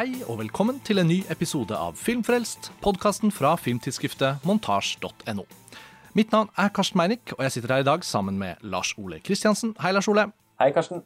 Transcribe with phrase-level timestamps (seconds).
[0.00, 5.44] Hei og velkommen til en ny episode av Filmfrelst, podkasten fra filmtidsskriftet montasj.no.
[6.16, 9.18] Mitt navn er Karsten Meinick, og jeg sitter her i dag sammen med Lars Ole
[9.20, 9.74] Kristiansen.
[9.84, 10.30] Hei, Lars Ole.
[10.62, 11.04] Hei, Karsten.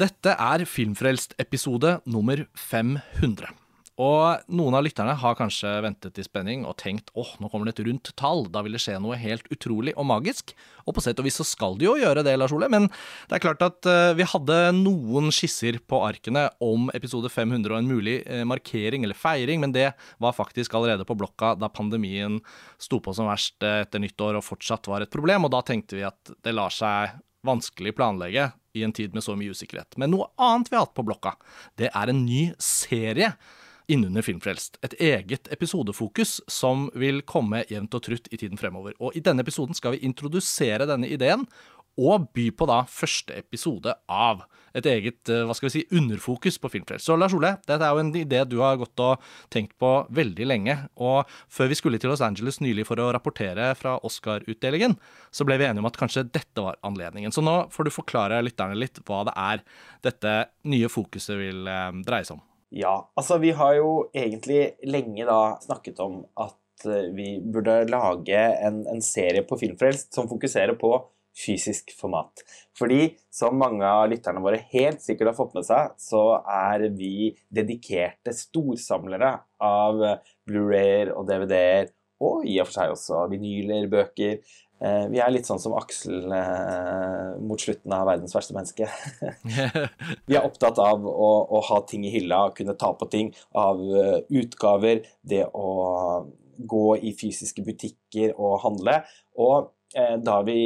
[0.00, 3.52] Dette er Filmfrelst-episode nummer 500.
[4.00, 7.74] Og noen av lytterne har kanskje ventet i spenning og tenkt åh, nå kommer det
[7.74, 10.54] et rundt tall, da vil det skje noe helt utrolig og magisk.
[10.86, 13.36] Og på sett og vis så skal det jo gjøre det, Lars Ole, men det
[13.36, 17.90] er klart at uh, vi hadde noen skisser på arkene om episode 500 og en
[17.90, 19.90] mulig uh, markering eller feiring, men det
[20.22, 22.40] var faktisk allerede på blokka da pandemien
[22.80, 26.00] sto på som verst uh, etter nyttår og fortsatt var et problem, og da tenkte
[26.00, 29.96] vi at det lar seg vanskelig planlegge i en tid med så mye usikkerhet.
[30.00, 31.36] Men noe annet vi har hatt på blokka,
[31.80, 33.34] det er en ny serie
[33.90, 34.78] innunder Filmfrelst.
[34.86, 38.94] Et eget episodefokus som vil komme jevnt og trutt i tiden fremover.
[39.00, 41.46] Og i denne episoden skal vi introdusere denne ideen
[42.00, 44.44] og by på da første episode av
[44.76, 47.08] et eget eh, hva skal vi si, underfokus på Filmfrelst.
[47.08, 50.46] Så Lars Ole, dette er jo en idé du har gått og tenkt på veldig
[50.46, 50.76] lenge.
[51.02, 54.94] Og før vi skulle til Los Angeles nylig for å rapportere fra Oscar-utdelingen,
[55.34, 57.34] så ble vi enige om at kanskje dette var anledningen.
[57.34, 59.66] Så nå får du forklare lytterne litt hva det er
[60.06, 60.36] dette
[60.70, 62.46] nye fokuset vil eh, dreie seg om.
[62.70, 68.42] Ja, altså vi har jo egentlig lenge da snakket om at eh, vi burde lage
[68.62, 70.92] en, en serie på Filmfrelst som fokuserer på
[71.40, 72.42] fysisk format.
[72.78, 77.32] Fordi, som mange av lytterne våre helt sikkert har fått med seg, så er vi
[77.50, 80.02] dedikerte storsamlere av
[80.46, 81.90] Blu-rayer og DVD-er,
[82.20, 84.40] og i og for seg også vinyler, bøker,
[84.80, 88.88] vi er litt sånn som Aksel eh, mot slutten av 'Verdens verste menneske'.
[90.28, 93.76] vi er opptatt av å, å, ha ting i hylla, kunne ta på ting, av
[93.76, 95.68] uh, utgaver, det å
[96.60, 98.96] gå i fysiske butikker og handle.
[99.40, 100.58] Og eh, da vi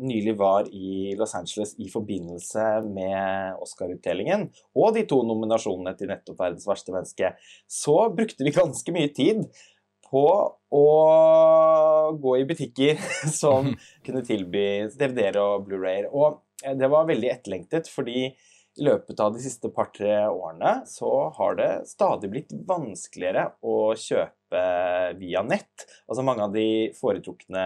[0.00, 6.40] nylig var i Los Angeles i forbindelse med Oscar-utdelingen og de to nominasjonene til nettopp
[6.40, 7.34] 'Verdens verste menneske',
[7.68, 9.44] så brukte vi ganske mye tid
[10.12, 10.24] på
[10.72, 10.86] å
[12.22, 13.00] gå i butikker
[13.42, 13.72] som
[14.06, 16.10] kunne tilby DVD-er og Blu-rayer.
[16.12, 18.30] Og eh, det var veldig etterlengtet, fordi
[18.78, 24.38] i løpet av de siste par-tre årene så har det stadig blitt vanskeligere å kjøpe
[25.16, 25.84] via nett.
[26.08, 27.62] Altså Mange av de foretrukne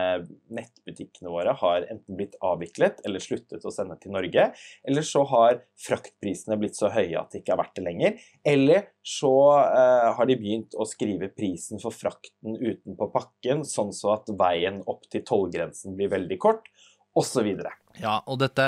[0.54, 4.48] nettbutikkene våre har enten blitt avviklet eller sluttet å sende til Norge.
[4.86, 8.20] Eller så har fraktprisene blitt så høye at det ikke er verdt det lenger.
[8.46, 14.16] Eller så eh, har de begynt å skrive prisen for frakten utenpå pakken, sånn så
[14.16, 16.70] at veien opp til tollgrensen blir veldig kort,
[17.16, 17.54] osv.
[18.00, 18.66] Ja, og dette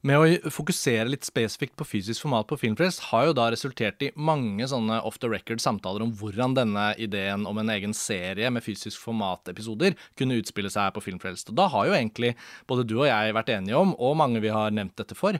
[0.00, 4.08] med å fokusere litt spesifikt på fysisk format på Filmpress har jo da resultert i
[4.16, 8.64] mange sånne off the record samtaler om hvordan denne ideen om en egen serie med
[8.64, 11.52] fysisk format-episoder kunne utspille seg på Filmfrelst.
[11.52, 12.32] Og da har jo egentlig
[12.70, 15.36] både du og jeg vært enige om, og mange vi har nevnt dette for,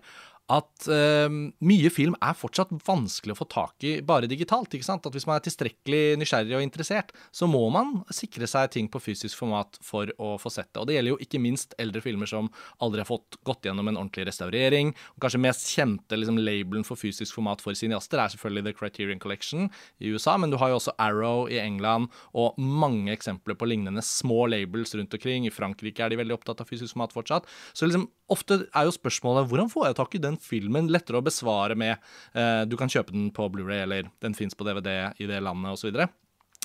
[0.50, 1.28] at uh,
[1.62, 4.72] mye film er fortsatt vanskelig å få tak i bare digitalt.
[4.74, 5.06] ikke sant?
[5.06, 9.02] At Hvis man er tilstrekkelig nysgjerrig og interessert, så må man sikre seg ting på
[9.02, 10.82] fysisk format for å få sett det.
[10.82, 12.50] Og Det gjelder jo ikke minst eldre filmer som
[12.82, 14.92] aldri har fått gått gjennom en ordentlig restaurering.
[15.14, 19.22] og Kanskje mest kjente liksom, labelen for fysisk format for cineaster er selvfølgelig The Criterion
[19.22, 23.68] Collection i USA, men du har jo også Arrow i England og mange eksempler på
[23.70, 25.46] lignende små labels rundt omkring.
[25.46, 27.46] I Frankrike er de veldig opptatt av fysisk format fortsatt.
[27.72, 31.24] Så liksom, ofte er jo spørsmålet hvordan får jeg tak i den filmen lettere å
[31.24, 31.96] besvare med
[32.34, 35.74] eh, Du kan kjøpe den på Blu-ray, eller den fins på DVD i det landet,
[35.74, 35.82] osv.
[35.82, 36.08] Så, videre.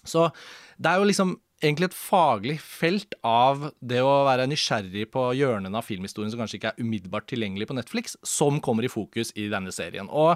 [0.03, 0.29] så
[0.77, 5.79] det er jo liksom egentlig et faglig felt av det å være nysgjerrig på hjørnene
[5.79, 9.47] av filmhistorien som kanskje ikke er umiddelbart tilgjengelig på Netflix, som kommer i fokus i
[9.51, 10.09] denne serien.
[10.11, 10.35] Og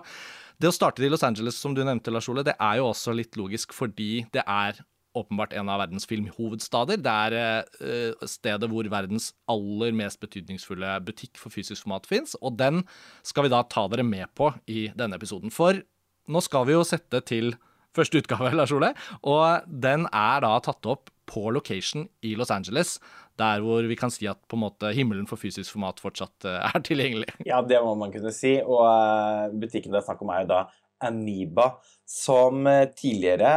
[0.60, 3.16] det å starte i Los Angeles, som du nevnte, Lars Ole, det er jo også
[3.16, 4.80] litt logisk fordi det er
[5.20, 7.00] åpenbart en av verdens filmhovedstader.
[7.04, 7.38] Det er
[7.84, 12.84] uh, stedet hvor verdens aller mest betydningsfulle butikk for fysisk format fins, og den
[13.28, 15.54] skal vi da ta dere med på i denne episoden.
[15.54, 15.82] For
[16.30, 17.56] nå skal vi jo sette til
[17.96, 22.98] første utgave, Lars Ole, og den er da tatt opp på location i Los Angeles,
[23.38, 26.58] der hvor vi kan si at på en måte himmelen for fysisk format fortsatt uh,
[26.72, 27.30] er tilgjengelig.
[27.48, 30.54] Ja, det må man kunne si, og uh, butikken det er snakk om er jo
[30.56, 30.64] da
[31.06, 31.72] Aniba,
[32.10, 33.50] som eh, tidligere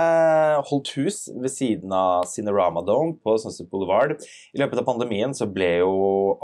[0.68, 4.18] holdt hus ved siden av Cinerama Dome på Sunset Boulevard.
[4.52, 5.94] I løpet av pandemien så ble jo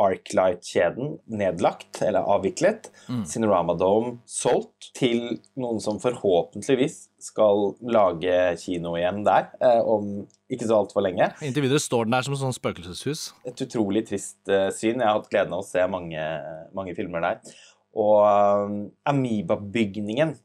[0.00, 2.88] Arclight-kjeden nedlagt, eller avviklet.
[3.10, 3.26] Mm.
[3.28, 10.68] Cinerama Dome solgt til noen som forhåpentligvis skal lage kino igjen der eh, om ikke
[10.68, 11.28] så altfor lenge.
[11.44, 13.28] Inntil videre står den der som et sånt spøkelseshus.
[13.48, 15.02] Et utrolig trist eh, syn.
[15.02, 16.28] Jeg har hatt gleden av å se mange,
[16.72, 17.58] mange filmer der.
[17.98, 18.76] Og um,
[19.08, 20.36] Amiba-bygningen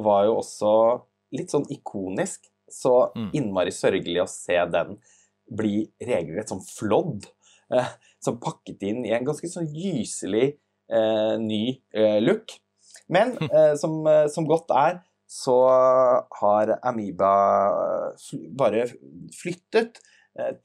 [0.00, 0.72] var jo også
[1.36, 2.48] litt sånn ikonisk.
[2.70, 3.30] Så mm.
[3.36, 4.96] innmari sørgelig å se den
[5.54, 7.28] bli regelrett sånn flådd.
[7.74, 7.90] Eh,
[8.24, 10.54] som pakket inn i en ganske sånn gyselig
[10.92, 11.64] eh, ny
[11.94, 12.56] eh, look.
[13.12, 15.56] Men eh, som, eh, som, godt er, så
[16.40, 17.34] har Amoeba
[18.20, 18.86] fl bare
[19.34, 19.98] flyttet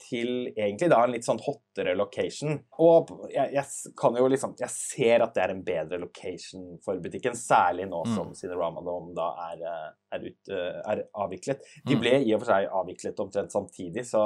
[0.02, 2.56] til egentlig da en litt sånn hottere location.
[2.82, 6.98] Og jeg, jeg kan jo liksom Jeg ser at det er en bedre location for
[7.02, 8.14] butikken, særlig nå Mm.
[8.16, 11.64] som Cinerama Dome da er, eh, er, ut, eh, er avviklet.
[11.86, 12.00] De Mm.
[12.00, 14.20] ble i og for seg avviklet omtrent samtidig, så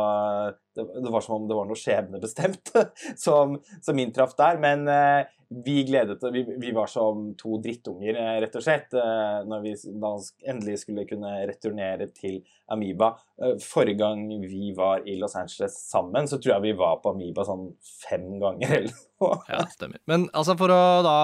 [0.74, 2.72] det, det var som om det var noe skjebnebestemt
[3.24, 4.58] som, som inntraff der.
[4.62, 5.24] Men eh,
[5.64, 9.74] vi gledet vi, vi var som to drittunger, eh, rett og slett, eh, når vi
[10.02, 10.14] da
[10.50, 12.40] endelig skulle kunne returnere til
[12.74, 13.12] Amiba.
[13.42, 17.12] Eh, Forrige gang vi var i Los Angeles sammen, så tror jeg vi var på
[17.14, 17.68] Amiba sånn
[18.08, 18.96] fem ganger eller.
[19.22, 20.00] Ja, stemmer.
[20.10, 21.18] Men altså for å da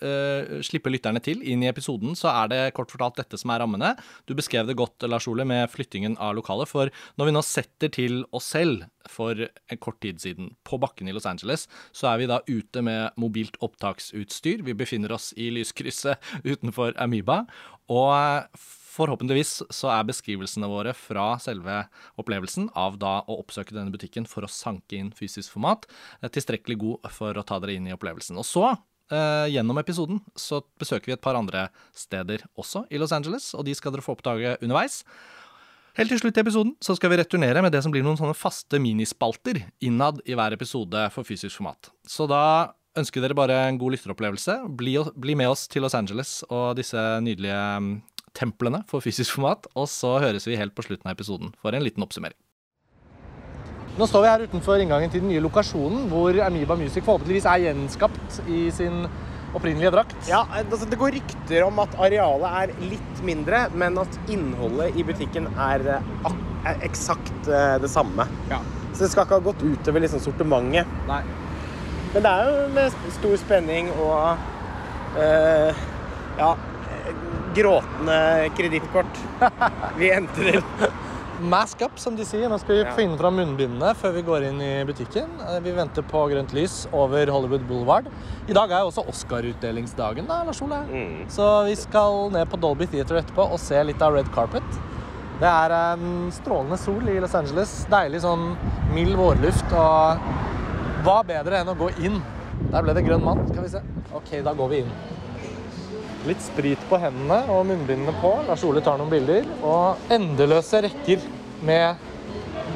[0.00, 3.60] uh, slippe lytterne til inn i episoden, så er det kort fortalt dette som er
[3.62, 3.92] rammene.
[4.26, 6.70] Du beskrev det godt, Lars Ole, med flyttingen av lokalet.
[6.70, 11.10] For når vi nå setter til oss selv for en kort tid siden på bakken
[11.10, 14.64] i Los Angeles, så er vi da ute med mobilt opptaksutstyr.
[14.66, 17.44] Vi befinner oss i lyskrysset utenfor Amoeba.
[17.92, 18.66] Og eh,
[18.96, 21.82] Forhåpentligvis så er beskrivelsene våre fra selve
[22.20, 25.84] opplevelsen av da å oppsøke denne butikken for å sanke inn fysisk format,
[26.22, 28.38] eh, tilstrekkelig god for å ta dere inn i opplevelsen.
[28.40, 28.78] Og så,
[29.10, 33.64] eh, gjennom episoden, så besøker vi et par andre steder også i Los Angeles, og
[33.64, 35.04] de skal dere få oppdage underveis.
[35.96, 38.36] Helt til slutt i episoden så skal vi returnere med det som blir noen sånne
[38.36, 41.88] faste minispalter innad i hver episode for fysisk format.
[42.06, 44.58] Så da ønsker dere bare en god lytteropplevelse.
[44.76, 48.02] Bli, bli med oss til Los Angeles og disse nydelige mm,
[48.36, 51.84] templene for fysisk format, og så høres vi helt på slutten av episoden for en
[51.84, 52.38] liten oppsummering.
[53.96, 57.62] Nå står vi her utenfor inngangen til den nye lokasjonen, hvor Amoeba Music forhåpentligvis er
[57.64, 59.06] gjenskapt i sin
[59.56, 60.16] opprinnelige drakt.
[60.28, 65.04] Ja, altså Det går rykter om at arealet er litt mindre, men at innholdet i
[65.06, 66.36] butikken er, eh,
[66.68, 68.28] er eksakt eh, det samme.
[68.50, 68.60] Ja.
[68.92, 70.92] Så det skal ikke ha gått utover liksom sortimentet.
[71.08, 71.22] Nei.
[72.12, 75.84] Men det er jo med stor spenning og eh,
[76.36, 76.52] ja,
[77.56, 78.20] gråtende
[78.56, 79.20] kredittkort
[79.98, 80.62] vi entrer.
[81.40, 82.48] Mask up, som de sier.
[82.48, 82.92] Nå skal vi Ja.
[82.96, 85.28] finne fram munnbindene før vi går inn i butikken.
[85.44, 88.06] Eh, Vi venter på grønt lys over Hollywood Boulevard.
[88.48, 90.78] I dag er også Oscar-utdelingsdagen, da, Lars Ole.
[90.88, 91.26] Mm.
[91.28, 94.62] Så vi skal ned på Dolby Theater etterpå og se litt av Red Carpet.
[95.38, 97.84] Det er en strålende sol i Los Angeles.
[97.90, 98.56] Deilig sånn
[98.94, 99.68] mild vårluft.
[99.76, 102.22] Og hva bedre enn å gå inn?
[102.72, 103.44] Der ble det grønn mann.
[103.52, 103.82] Skal vi se.
[104.16, 104.92] OK, da går vi inn.
[106.26, 108.32] Litt sprit på hendene og munnbindene på.
[108.48, 109.46] Lars Ole tar noen bilder.
[109.62, 111.22] Og endeløse rekker
[111.66, 112.00] med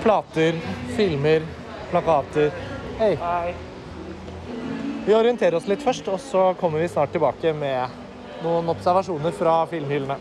[0.05, 0.61] plater,
[0.95, 1.43] filmer,
[1.91, 2.55] plakater.
[3.01, 3.17] Hei.
[3.19, 3.55] Hei.
[5.07, 7.91] Vi orienterer oss litt først, og så kommer vi snart tilbake med
[8.45, 10.21] noen observasjoner fra filmhyllene.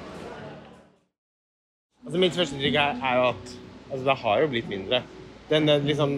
[2.06, 3.56] Altså Mitt første inntrykk er, er jo at
[3.92, 5.04] altså, det har jo blitt mindre.
[5.50, 6.16] Den eh, liksom,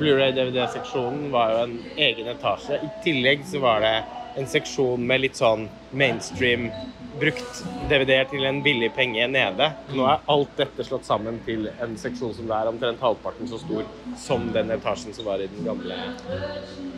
[0.00, 1.76] Blu-ray-DVD-seksjonen var jo en
[2.08, 2.80] egen etasje.
[2.82, 3.94] I tillegg så var det
[4.36, 6.68] en seksjon med litt sånn mainstream
[7.18, 9.70] brukt DVD-er til en billig penge nede.
[9.90, 13.58] Nå er alt dette slått sammen til en seksjon som det er omtrent halvparten så
[13.58, 13.82] stor
[14.20, 15.96] som den etasjen som var i den gamle.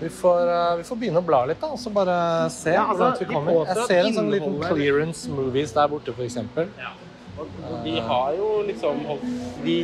[0.00, 2.84] Vi får, eh, vi får begynne å bla litt, da, og så bare se Ja,
[2.92, 3.64] altså, vi kommer.
[3.66, 6.36] Jeg ser en sånn liten clearance movies der borte, f.eks.
[6.36, 9.22] Og og de har jo liksom holdt
[9.64, 9.76] De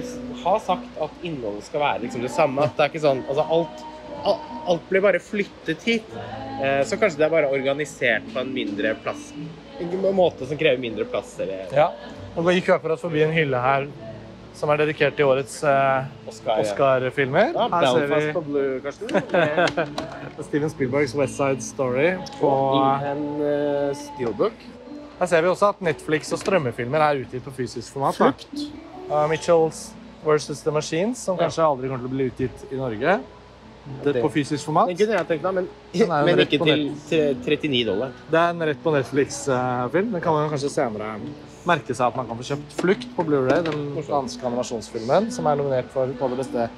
[0.43, 2.61] har sagt at innholdet skal være liksom det samme.
[2.67, 3.96] At det er ikke sånn Altså alt, al-
[4.67, 6.05] alt blir bare flyttet hit.
[6.63, 9.33] Eh, Så kanskje det er bare organisert på en mindre plass.
[9.81, 11.39] En måte som krever mindre plass.
[11.41, 11.91] Eller Ja.
[12.37, 13.87] Og vi gikk akkurat forbi en hylle her
[14.57, 16.61] som er dedikert til årets eh, Oscar.
[16.63, 17.53] Oscar-filmer.
[17.53, 19.09] Ja, Her ser Belfast vi på Blue, Karsten.
[20.49, 22.15] Steven Spielbergs West Side Story.
[22.41, 24.53] På, Og i en eh, steelbook.
[25.19, 28.17] her ser vi også at Netflix og strømmefilmer er utgitt på fysisk format.
[28.17, 28.67] Flukt.
[29.11, 29.91] Uh, Mitchells
[30.25, 31.45] versus The Machines, som Ja.
[31.47, 33.21] kanskje aldri kommer til å bli utgitt i Norge.
[34.03, 34.91] Det, på fysisk format.
[34.91, 35.67] Den kunne jeg tenkt meg, men,
[36.27, 38.15] men ikke til, til 39 dollar.
[38.31, 40.11] Det er en rett på Netflix-film.
[40.17, 41.13] Den kan man kanskje senere
[41.67, 45.59] merke seg at man kan få kjøpt Flukt på Blu-ray, den danske animasjonsfilmen, som er
[45.59, 46.69] nominert for både beste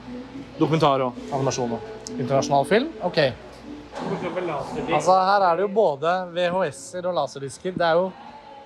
[0.59, 2.89] dokumentar og animasjon og internasjonal film.
[3.09, 3.21] Ok,
[4.93, 7.77] altså Her er det jo både VHS-er og laserdisker.
[7.77, 8.09] Det er jo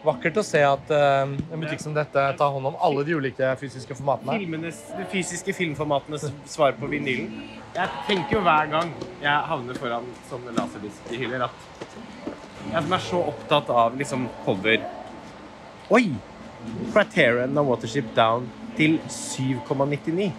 [0.03, 3.53] vakkert å se at eh, en butikk som dette tar hånd om alle de ulike
[3.61, 4.39] fysiske formatene.
[4.43, 7.31] Filmenes, de fysiske filmformatenes svar på vinylen.
[7.73, 8.91] Jeg tenker jo hver gang
[9.23, 11.69] jeg havner foran sånne laserdiskhyller at
[12.73, 14.85] jeg som er så opptatt av liksom cover
[15.93, 16.07] Oi!
[16.93, 18.47] Criterion av Watership Down
[18.79, 20.31] til 7,99.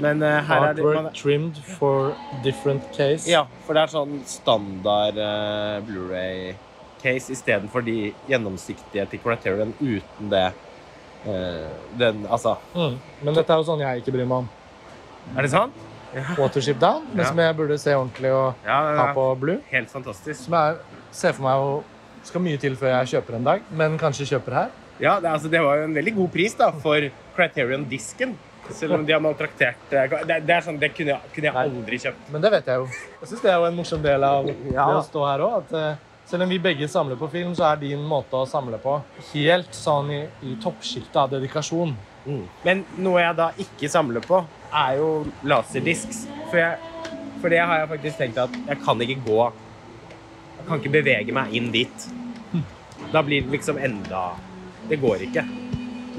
[0.00, 2.10] Men uh, her er det man, Artwork trimmed for
[2.44, 3.28] different case.
[3.30, 5.78] Ja, for det er sånn standard eh,
[7.00, 10.52] Blu-ray-case istedenfor de gjennomsiktige til Criterion uten det.
[11.26, 12.98] uh, den, altså Mm.
[13.22, 14.48] Men dette er jo sånn jeg ikke bryr meg om.
[15.36, 15.72] Er det sant?
[16.38, 17.24] Watership Down, men Ja.
[17.28, 19.58] som jeg burde se ordentlig og Ja, ha på Blue.
[19.70, 20.44] Helt fantastisk.
[20.44, 20.76] Som jeg
[21.12, 21.84] ser for meg og
[22.22, 24.68] Skal mye til før jeg kjøper en dag, men kanskje kjøper her.
[25.00, 27.00] Ja, det, altså, det var jo en veldig god pris da, for
[27.34, 28.34] Criterion-disken.
[28.70, 31.54] Selv om de har maltraktert eh, det, det er sånn, det kunne jeg, kunne jeg
[31.54, 32.28] aldri kjøpt.
[32.30, 32.84] Men det vet jeg jo.
[33.22, 34.84] Jeg syns det er jo en morsom del av Ja.
[34.86, 35.96] det å stå her òg.
[36.30, 38.92] Selv om vi begge samler på film, så er din måte å samle på
[39.32, 41.96] helt sånn i, i toppsjiktet av dedikasjon.
[42.62, 44.38] Men noe jeg da ikke samler på,
[44.70, 45.08] er jo
[45.50, 46.20] laserdisks.
[46.52, 46.76] For,
[47.42, 51.34] for det har jeg faktisk tenkt at jeg kan ikke gå Jeg kan ikke bevege
[51.34, 52.06] meg inn dit.
[53.10, 54.36] Da blir det liksom enda
[54.86, 55.42] Det går ikke.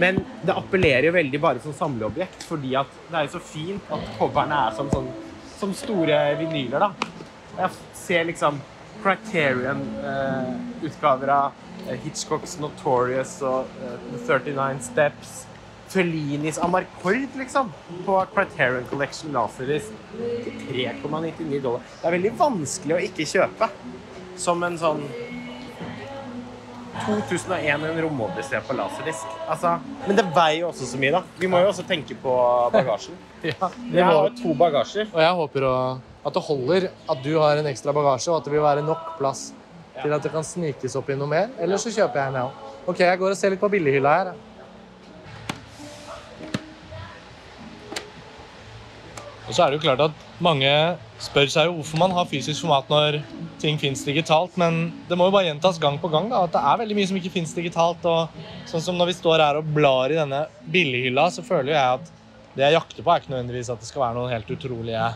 [0.01, 3.95] Men det appellerer jo veldig bare som samleobjekt, fordi at det er jo så fint
[3.95, 5.07] at coverne er som, sånn,
[5.55, 6.91] som store vinyler, da.
[7.61, 8.59] Jeg ser liksom
[9.03, 11.47] Criterion-utgaver av
[11.87, 15.29] eh, Hitchcocks Notorious og eh, The 39 Steps.
[15.91, 17.65] Fellinis Amarcord, liksom,
[18.05, 19.81] på Criterion Collection til
[20.71, 21.81] 3,99 dollar.
[21.99, 23.67] Det er veldig vanskelig å ikke kjøpe.
[24.39, 25.03] Som en sånn
[27.05, 29.25] 2001 en romodyssé på laserdisk.
[29.49, 29.75] Altså,
[30.07, 31.23] men det veier jo også så mye, da.
[31.39, 32.37] Vi må jo også tenke på
[32.73, 33.17] bagasjen.
[33.41, 35.07] Ja, Jeg har jo to bagasjer.
[35.11, 35.75] Og jeg håper å,
[36.21, 39.15] at det holder at du har en ekstra bagasje, og at det vil være nok
[39.17, 39.49] plass
[40.01, 41.49] til at det kan snikes opp i noe mer.
[41.61, 42.71] Eller så kjøper jeg en, jeg òg.
[42.91, 44.33] OK, jeg går og ser litt på billighylla her.
[49.49, 50.69] Og så er det jo klart at mange
[51.21, 53.17] spør seg jo hvorfor man har fysisk format når
[53.61, 56.61] ting fins digitalt, men det må jo bare gjentas gang på gang da, at det
[56.61, 58.05] er veldig mye som ikke fins digitalt.
[58.07, 58.31] og
[58.69, 62.13] sånn som Når vi står her og blar i denne billighylla, så føler jeg at
[62.55, 65.07] det jeg jakter på, er ikke nødvendigvis at det skal være noen helt utrolige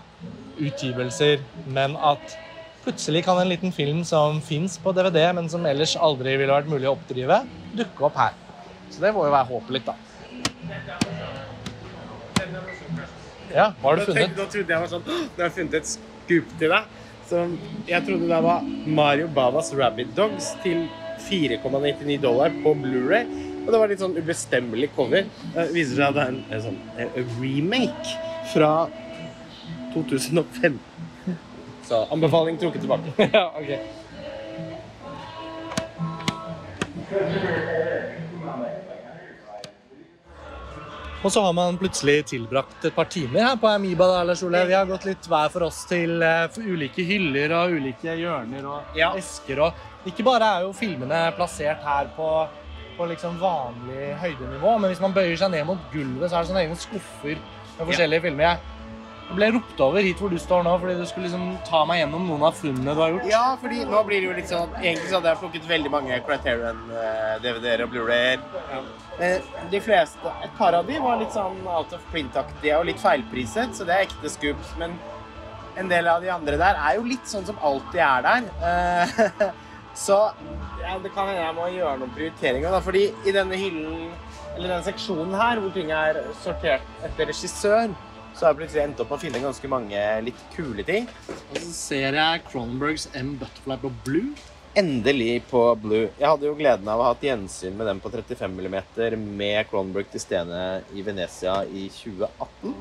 [0.65, 2.37] utgivelser, men at
[2.85, 6.69] plutselig kan en liten film som fins på DVD, men som ellers aldri ville vært
[6.71, 7.41] mulig å oppdrive,
[7.75, 8.37] dukke opp her.
[8.93, 9.95] Så det må jo være håpet litt, da.
[13.55, 14.35] Ja, hva har du funnet?
[14.35, 16.93] Nå trodde jeg var sånn «Åh, Nå har jeg funnet et scoop til deg.
[17.29, 17.55] Som
[17.89, 18.65] jeg trodde det var
[18.99, 20.85] Mario Bavas Rabbit Dogs til
[21.25, 23.25] 4,99 dollar på Blu-ray.
[23.65, 25.25] Og det var litt sånn ubestemmelig cover.
[25.55, 28.15] Det viser seg at det er en, en sånn en remake
[28.53, 28.72] fra
[29.95, 30.77] 2005.
[31.86, 33.13] Så anbefaling trukket tilbake.
[33.38, 33.74] ja, ok.
[41.25, 44.05] Og så har man plutselig tilbrakt et par timer her på Amiba.
[44.25, 44.34] da.
[44.65, 48.98] Vi har gått litt hver for oss til eh, ulike hyller og ulike hjørner og
[48.98, 49.13] Ja.
[49.17, 49.60] esker.
[49.60, 49.74] og
[50.05, 52.48] Ikke bare er jo filmene plassert her på,
[52.97, 56.51] på liksom vanlig høydenivå, men hvis man bøyer seg ned mot gulvet, så er det
[56.51, 57.35] sånne egne skuffer
[57.75, 58.49] med forskjellige filmer.
[58.49, 58.75] Jeg
[59.25, 62.03] jeg ble ropt over hit hvor du står nå, fordi du skulle liksom ta meg
[62.03, 63.25] gjennom noen av funnene du har gjort.
[63.31, 66.19] Ja, fordi nå blir det jo litt sånn Egentlig så hadde jeg plukket veldig mange
[66.27, 68.45] Criterion-DVD-er og Blu-rayer.
[69.17, 73.01] Men de fleste, et par av de var litt sånn out of print-aktige og litt
[73.01, 74.75] feilpriset, så det er ekte scoops.
[74.79, 74.93] Men
[75.81, 79.53] en del av de andre der er jo litt sånn som alltid er der.
[79.95, 80.17] Så
[80.81, 82.81] ja, det kan hende jeg må gjøre noen prioriteringer, da.
[82.83, 84.09] Fordi i denne hyllen,
[84.55, 87.95] eller denne seksjonen her, hvor ting er sortert etter regissør,
[88.35, 91.07] så har jeg plutselig endt opp med å finne ganske mange litt kule ting.
[91.29, 93.37] Og så ser jeg Cronenbergs M.
[93.39, 94.35] Butterfly på blue.
[94.75, 96.09] Endelig på Blue.
[96.19, 99.69] Jeg hadde jo gleden av å ha hatt gjensyn med den på 35 mm med
[99.69, 102.73] Cronenberg til stede i Venezia i 2018.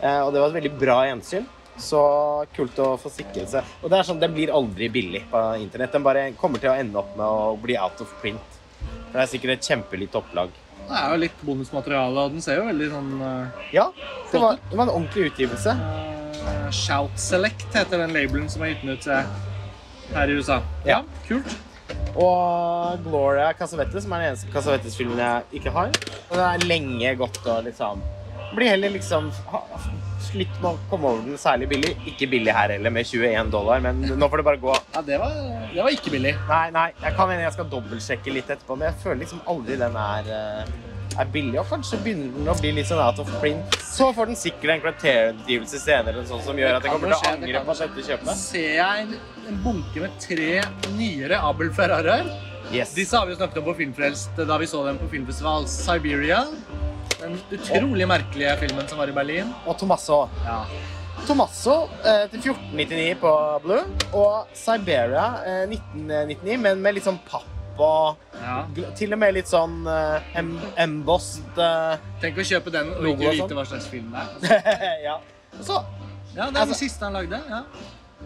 [0.00, 1.46] Eh, og det var et veldig bra gjensyn.
[1.78, 2.00] Så
[2.56, 3.66] kult å få sikret seg.
[3.82, 5.92] Og det er sånn, den blir aldri billig på internett.
[5.92, 8.56] Den bare kommer til å ende opp med å bli out of print.
[8.80, 10.54] For det er sikkert et kjempelite opplag.
[10.86, 13.88] Det er jo litt bonusmateriale, og den ser jo veldig sånn uh, Ja,
[14.30, 15.74] det var, det var en ordentlig utgivelse.
[15.74, 19.08] uh, Shout Select heter den labelen som har gitt den ut
[20.14, 20.60] her i USA.
[20.86, 21.02] Ja.
[21.26, 21.56] kult.
[22.16, 25.90] Og Gloria Casavette, som er den eneste Casavettes-filmen jeg ikke har.
[26.30, 28.04] Og den er lenge gått og liksom
[28.54, 29.26] Blir heller liksom
[30.36, 31.94] Slitt med å komme over den særlig billig.
[32.10, 34.74] Ikke billig her heller, med 21 dollar, men nå får det bare gå.
[34.92, 35.38] Ja, det var,
[35.72, 36.34] det var ikke billig.
[36.50, 39.78] Nei, nei, jeg kan hende jeg skal dobbeltsjekke litt etterpå, men jeg føler liksom aldri
[39.80, 40.74] den er, eh,
[41.16, 41.56] er billig.
[41.62, 43.78] Og kanskje begynner den å bli litt sånn out of print.
[43.80, 47.32] Så får den sikkert en Criterion-utgivelse senere, sånn som gjør at jeg kommer til å
[47.32, 48.42] angre på dette kjøpet.
[48.42, 49.16] Ser jeg en,
[49.48, 50.50] en bunke med tre
[50.98, 52.28] nyere Abel Ferraraer.
[52.74, 52.92] Yes.
[52.92, 56.42] Disse har vi jo snakket om på Filmfrelst da vi så dem på filmfestival Siberia.
[57.20, 59.52] Den utrolig merkelige filmen som var i Berlin.
[59.66, 60.22] Og Tomasso.
[60.44, 60.58] Ja.
[61.26, 63.30] Tomasso eh, til 1499 på
[63.64, 63.84] Blue,
[64.14, 68.58] og Siberia eh, 1999, men med litt sånn papp og ja.
[68.96, 73.26] til og med litt sånn eh, em embossed eh, Tenk å kjøpe den og ikke
[73.32, 73.40] sånn.
[73.42, 74.94] vite hva slags film det er.
[75.08, 75.16] Ja.
[75.60, 75.80] Så
[76.36, 77.40] Ja, det er den Altså- siste han lagde.
[77.48, 77.62] ja.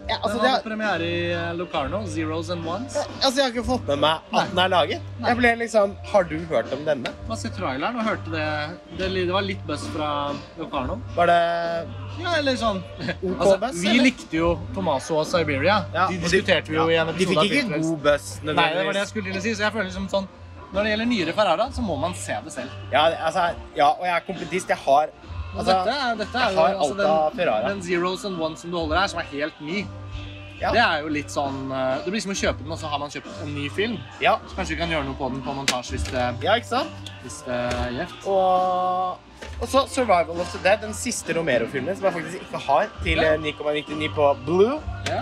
[0.09, 1.99] Ja, altså, Den det, hadde premiere i eh, Locarno.
[2.09, 2.95] Zeros and ones.
[2.97, 5.03] altså, jeg har ikke fått med meg at den er laget.
[5.21, 5.29] Nei.
[5.29, 7.13] Jeg ble liksom Har du hørt om denne?
[7.29, 8.47] Hva sier traileren og hørte det
[8.97, 10.09] Det, det var litt buzz fra
[10.59, 10.97] Locarno.
[11.15, 11.37] Var det
[12.19, 13.79] Ja, eller sånn OK altså, buzz?
[13.83, 14.03] Vi eller?
[14.09, 15.77] likte jo Tomaso og Siberia.
[15.93, 17.89] Ja, de diskuterte vi jo i en De fikk ikke Filmfrelst.
[17.89, 19.55] god buzz, Nei, det var det jeg skulle til å si.
[19.55, 20.27] Så jeg føler liksom sånn
[20.73, 22.71] Når det gjelder nyere Ferrara, så må man se det selv.
[22.91, 24.69] Ja, altså, ja, og jeg er kompetist.
[24.71, 25.09] Jeg har
[25.57, 29.07] altså, dette, dette er jo altså, den, den Zeros and Ones som du holder her,
[29.11, 29.85] som er helt ny.
[30.61, 30.69] Ja.
[30.75, 32.99] Det er jo litt sånn eh, Det blir som å kjøpe den, og så har
[33.01, 33.95] man kjøpt en ny film.
[34.21, 36.69] Ja, Så kanskje vi kan gjøre noe på den på montasje hvis det, ja, ikke
[36.69, 37.09] sant?
[37.23, 38.27] hvis det er gjevt.
[38.29, 39.17] Og,
[39.57, 43.17] og så Survival of the Dead, den siste Romero-filmen som jeg faktisk ikke har, til
[43.25, 43.33] Ja.
[43.33, 44.77] eh, 9,99 på Blue.
[45.09, 45.17] Ja.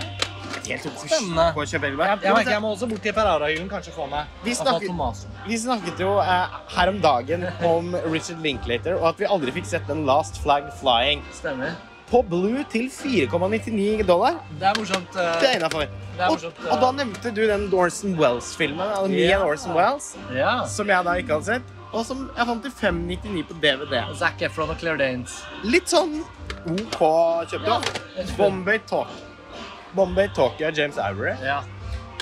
[0.68, 0.86] Helt.
[1.00, 1.46] Spennende.
[1.56, 2.06] På å kjøpe Jeg, elbil.
[2.24, 5.26] jeg, merker jeg må også bort til Ferrara-hyllen, kanskje få meg Vi snakket.
[5.46, 9.70] Vi snakket jo eh, her om dagen om Richard Linklater, og at vi aldri fikk
[9.70, 11.24] sett den Last Flag Flying.
[11.36, 11.78] Stemmer.
[12.10, 14.40] På Blue til 4,99 dollar.
[14.58, 15.12] Det er morsomt.
[15.14, 15.86] Uh, Det er innafor.
[16.26, 20.66] Og, og da nevnte du den Orson Wells-filmen, altså Me and Orson Wells, yeah.
[20.68, 24.02] som jeg da ikke hadde sett, og som jeg fant til 599 på DVD.
[24.18, 25.38] Zac Efron og Claire Danes.
[25.64, 26.20] Litt sånn
[26.68, 27.00] OK
[27.50, 27.66] kjøpt.
[27.66, 28.26] Ja.
[28.36, 29.29] Bombay Talk.
[29.96, 31.34] Bombay Talkie av James Ivory.
[31.44, 31.62] Ja.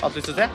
[0.01, 0.49] Hatt lyst til å se?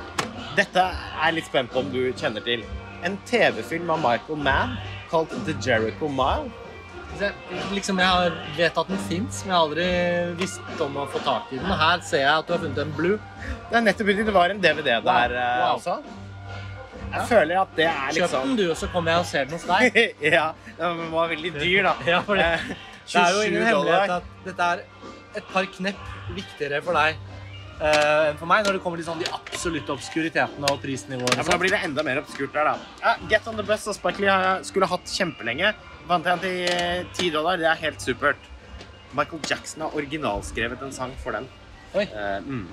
[0.56, 2.62] Dette er jeg litt spent på om du kjenner til.
[3.04, 4.76] En TV-film av Michael Mann
[5.10, 6.50] kalt The Jericho Mile.
[7.20, 7.30] Jeg,
[7.70, 9.84] liksom, jeg har vet at den fins, men jeg har aldri
[10.40, 11.68] visst om å få tak i den.
[11.70, 13.18] Og her ser jeg at du har funnet en blue.
[13.70, 14.10] Det er nettopp.
[14.26, 15.36] Det var en DVD der Wow.
[15.38, 15.76] eh, Wow.
[15.76, 15.96] også.
[17.14, 19.44] Jeg føler at det er Kjøp liksom den du, og så kommer jeg og ser
[19.44, 20.00] den hos deg.
[20.34, 20.48] Ja,
[20.80, 21.92] den var veldig dyr, da.
[22.16, 22.48] Ja, for det,
[23.04, 24.80] Eh, det er jo ingen hemmelighet at dette er
[25.36, 26.02] et par knepp
[26.36, 27.16] viktigere for deg
[27.80, 31.36] eh, enn for meg når det kommer til sånn de absolutte obskuritetene og prisnivåene.
[31.38, 32.76] Ja, for Da blir det enda mer obskurt der, da.
[33.02, 35.74] Ja, Get on the bus og Spike Lee har jeg skulle hatt kjempelenge.
[36.06, 36.56] Vant jeg til
[37.16, 37.56] ti 10 dollar.
[37.60, 38.50] Det er helt supert.
[39.14, 41.46] Michael Jackson har originalskrevet en sang for den.
[41.94, 42.02] Oi.
[42.04, 42.64] Eh, mm.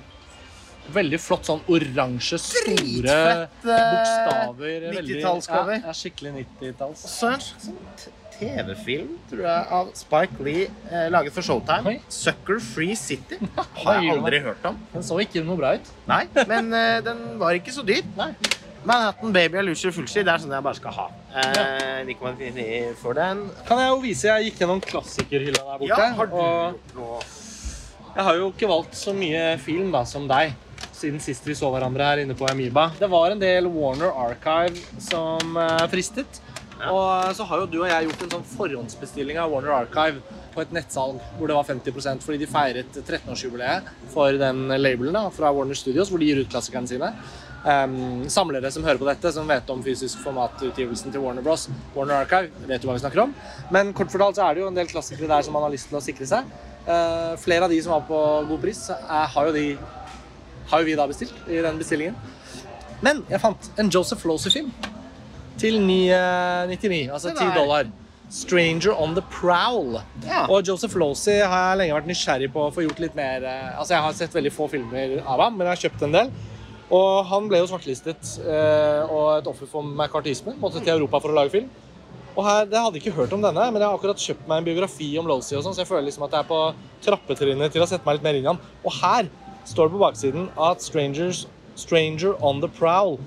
[0.92, 4.88] Veldig flott sånn oransje, store Dritfett, eh, bokstaver.
[4.98, 5.76] 90-tallscover.
[5.78, 7.04] Ja, ja, skikkelig 90-talls.
[7.06, 8.10] Så en sånn t-
[8.42, 11.94] TV-film, tror jeg, av Spike Lee, eh, laget for Showtime.
[11.94, 12.00] Oi.
[12.12, 13.38] Sucker Free City.
[13.84, 14.80] Har jeg aldri hørt om.
[14.96, 15.94] Den så ikke noe bra ut.
[16.10, 18.02] Nei, men eh, den var ikke så dyr.
[18.18, 18.34] Nei.
[18.82, 21.06] Manhattan Baby og Lucia Fulci, det er sånn jeg bare skal ha.
[21.38, 23.46] Eh, 9,99 for den.
[23.68, 25.94] Kan jeg jo vise, jeg gikk gjennom klassikerhylla der borte.
[25.94, 27.22] Ja, har du og noe
[28.12, 30.52] jeg har jo ikke valgt så mye film da, som deg,
[30.92, 32.90] siden sist vi så hverandre her inne på Amoeba.
[33.00, 36.42] Det var en del Warner Archive som eh, fristet.
[36.90, 40.64] Og så har jo du og jeg gjort en sånn forhåndsbestilling av Warner Archive på
[40.64, 45.52] et nettsalg hvor det var 50% fordi de feiret 13-årsjubileet for den labelen da, fra
[45.56, 47.12] Warner Studios, hvor de gir ut klassikerne sine.
[47.62, 51.68] Um, samlere som hører på dette, som vet om fysisk formatutgivelsen til Warner Bros.
[51.94, 53.36] Warner Archive, vet jo hva vi snakker om.
[53.74, 55.92] Men kort fortalt så er det jo en del klassikere der som man har lyst
[55.92, 56.50] til å sikre seg.
[56.88, 59.68] Uh, flere av de som var på god pris, er, har, jo de,
[60.72, 62.18] har jo vi da bestilt i den bestillingen.
[63.06, 64.74] Men jeg fant en Joseph Losey-film
[65.62, 67.92] til 9,99, altså 10 dollar.
[68.32, 70.00] 'Stranger on the Prowl'.
[70.24, 70.46] Ja.
[70.48, 73.74] Og Joseph Losey har jeg lenge vært nysgjerrig på å få gjort litt mer eh,
[73.76, 76.32] Altså, jeg har sett veldig få filmer av ham, men jeg har kjøpt en del.
[76.96, 80.56] Og han ble jo svartlistet eh, og et offer for McCartisme.
[80.64, 81.68] Måtte til Europa for å lage film.
[82.32, 84.68] Og her, Jeg hadde ikke hørt om denne, men jeg har akkurat kjøpt meg en
[84.70, 86.62] biografi om Losey, og sånn, så jeg føler liksom at jeg er på
[87.04, 88.62] trappetrinnet til å sette meg litt mer inn i han.
[88.88, 89.28] Og her
[89.68, 91.46] står det på baksiden at Strangers,
[91.76, 93.20] 'Stranger on the Prowl'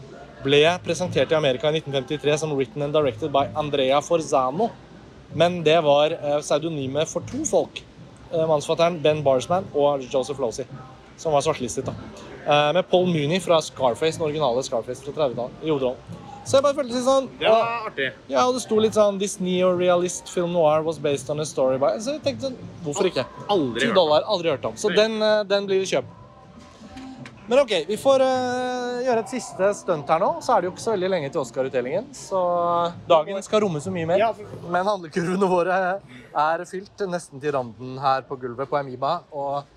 [0.44, 4.70] ble presentert i Amerika i 1953 som written and directed by Andrea Forzano.
[5.34, 7.82] Men det var eh, pseudonymet for to folk.
[8.34, 10.64] Mannsfatteren Ben Barsman og Joseph Losey,
[11.16, 11.86] som var svartlistet.
[11.86, 11.92] da.
[12.44, 16.20] Eh, med Paul Mooney fra Scarface, den originale Scarface fra 30-tallet, i hovedrollen.
[16.44, 18.10] Så jeg bare følte litt sånn Det var artig.
[18.28, 21.78] Ja, og det sto litt sånn This neorealist film noir was based on a story
[21.80, 23.24] by Så jeg tenkte sånn Hvorfor ikke?
[23.48, 23.96] Aldri 10 hørt.
[23.96, 24.74] dollar, aldri hørt om.
[24.76, 26.04] Så den, eh, den blir kjøp.
[27.46, 30.30] Men OK, vi får eh, gjøre et siste stunt her nå.
[30.40, 32.06] Så er det jo ikke så veldig lenge til Oscar-utdelingen.
[32.16, 32.40] Så
[33.10, 34.24] dagen skal romme så mye mer.
[34.64, 35.80] Men handlekurvene våre
[36.32, 39.18] er fylt nesten til randen her på gulvet på Amiba.
[39.36, 39.68] Og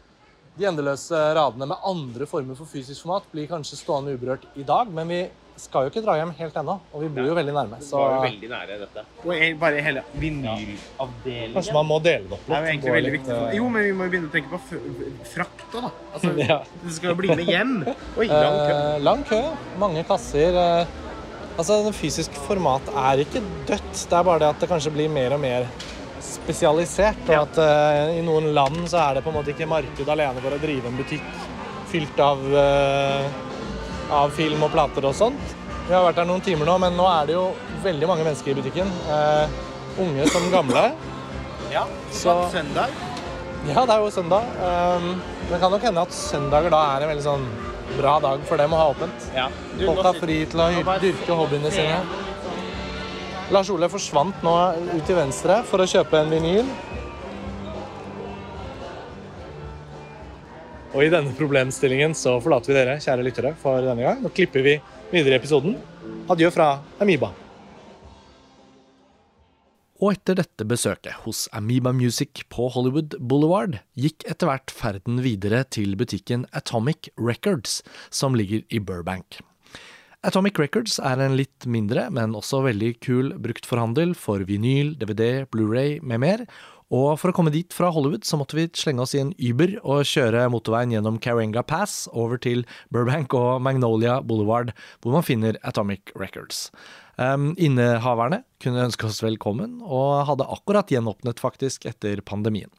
[0.58, 4.88] de endeløse radene med andre former for fysisk format blir kanskje stående uberørt i dag.
[4.88, 5.22] Men vi
[5.58, 7.78] skal jo ikke dra hjem helt ennå, og vi bor jo veldig nærme.
[7.80, 9.04] Det Så var jo veldig nære dette.
[9.26, 11.54] Og bare hele vinylavdelingen.
[11.56, 13.38] kanskje man må dele det opp Det er jo egentlig veldig litt, viktig.
[13.48, 14.60] Eh, Jo, men vi må jo begynne å tenke på
[15.34, 15.92] frakta, da.
[16.14, 16.60] Altså, Ja.
[16.84, 17.74] Det skal jo bli med hjem.
[18.18, 18.72] Oi, lang kø.
[18.78, 19.42] Eh, lang kø,
[19.82, 20.54] mange kasser.
[20.54, 20.86] eh,
[21.58, 23.92] altså, det fysiske format er ikke dødt.
[24.10, 25.68] Det er bare det at det kanskje blir mer og mer
[26.22, 27.24] spesialisert.
[27.28, 27.42] Og Ja.
[27.44, 30.52] at eh, i noen land så er det på en måte ikke marked alene for
[30.54, 31.24] å drive en butikk
[31.92, 33.28] fylt av, eh,
[34.12, 35.56] av film og plater og sånt.
[35.88, 37.46] Vi har vært der noen timer nå, men nå er det jo
[37.84, 38.90] veldig mange mennesker i butikken.
[39.08, 39.60] Eh,
[40.04, 40.92] unge som gamle.
[41.72, 41.86] Ja.
[42.12, 42.92] Så- søndag.
[43.68, 44.44] Ja, det er jo søndag.
[44.62, 47.48] Um, det kan nok hende at søndager da er en veldig sånn
[47.98, 49.28] bra dag for dem å ha åpent.
[49.36, 49.48] Ja.
[49.78, 50.70] Du, Folk har fri til å
[51.02, 52.00] dyrke hobbyene sine.
[53.52, 54.54] Lars Ole forsvant nå
[54.94, 56.66] ut til venstre for å kjøpe en vinyl.
[60.94, 64.22] Og i denne problemstillingen så forlater vi dere, kjære lyttere, for denne gang.
[64.24, 64.78] Nå klipper vi
[65.12, 65.76] videre i episoden.
[66.32, 66.70] Adjø fra
[67.04, 67.34] Amoeba.
[69.98, 75.64] Og etter dette besøket hos Amoeba Music på Hollywood Boulevard, gikk etter hvert ferden videre
[75.74, 77.82] til butikken Atomic Records,
[78.14, 79.42] som ligger i Burbank.
[80.26, 85.98] Atomic Records er en litt mindre, men også veldig kul bruktforhandel for vinyl, DVD, Blu-ray
[86.02, 86.46] med mer.
[86.94, 89.74] Og for å komme dit fra Hollywood så måtte vi slenge oss i en Uber
[89.82, 92.64] og kjøre motorveien gjennom Karenga Pass over til
[92.96, 94.72] Burbank og Magnolia Boulevard,
[95.04, 96.70] hvor man finner Atomic Records.
[97.20, 102.72] Um, innehaverne kunne ønske oss velkommen, og hadde akkurat gjenåpnet faktisk etter pandemien.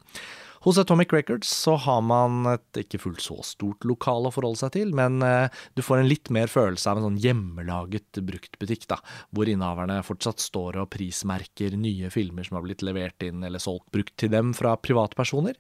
[0.67, 4.75] Hos Atomic Records så har man et ikke fullt så stort lokal å forholde seg
[4.75, 8.99] til, men eh, du får en litt mer følelse av en sånn hjemmelaget bruktbutikk, da,
[9.31, 13.87] hvor innehaverne fortsatt står og prismerker nye filmer som har blitt levert inn eller solgt
[13.95, 15.59] brukt til dem fra privatpersoner.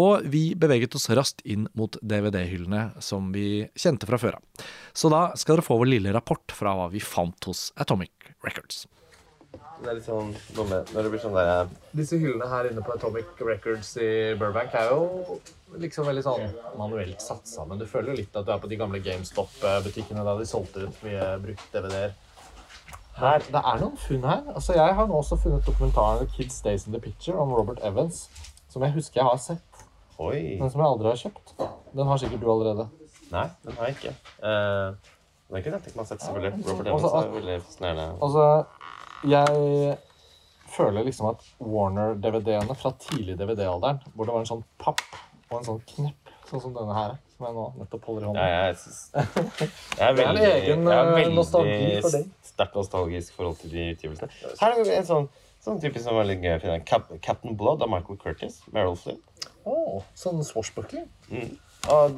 [0.00, 4.64] Og vi beveget oss raskt inn mot DVD-hyllene som vi kjente fra før av.
[4.96, 8.86] Så da skal dere få vår lille rapport fra hva vi fant hos Atomic Records.
[9.80, 12.92] Det er litt sånn dumme Når det blir sånn der Disse hyllene her inne på
[12.94, 15.38] Atomic Records i Burbank er jo
[15.80, 17.78] liksom veldig sånn manuelt satt sammen.
[17.78, 21.04] Du føler jo litt at du er på de gamle GameStop-butikkene da de solgte ut
[21.06, 22.16] mye brukt DVD-er.
[23.20, 24.42] Her, det er noen funn her.
[24.54, 27.78] Altså, jeg har nå også funnet dokumentaren The Kid Stays in the Picture om Robert
[27.86, 28.24] Evans,
[28.72, 29.84] som jeg husker jeg har sett,
[30.18, 30.56] Oi.
[30.60, 31.54] men som jeg aldri har kjøpt.
[31.94, 32.88] Den har sikkert du allerede.
[33.30, 34.14] Nei, den har jeg ikke.
[34.42, 35.16] Uh,
[35.50, 36.64] den kunne jeg tenkt meg å sett, selvfølgelig.
[36.66, 38.08] Robert Altså, Evans er veldig fascinerende.
[38.26, 38.44] Altså,
[39.26, 39.96] jeg
[40.70, 45.02] føler liksom at Warner-DVD-ene fra tidlig DVD-alderen, hvor det var en sånn papp
[45.50, 48.48] og en sånn knepp, sånn som denne her, som jeg nå nettopp holder i Ja,
[48.68, 52.28] jeg, synes, jeg er Det er en veldig, egen, er eh, veldig nostalgi for deg.
[52.50, 54.42] sterkt nostalgisk forhold til de utgivelsene.
[54.60, 55.26] Her er det en sånn,
[55.64, 56.78] sånn typisk som var litt gøy å finne.
[56.86, 58.60] Cap Captain Blood av Michael Curtis.
[58.74, 59.18] Meryl Flynn.
[59.68, 61.08] Åh, sånn swashbuckling.
[61.90, 62.14] Og,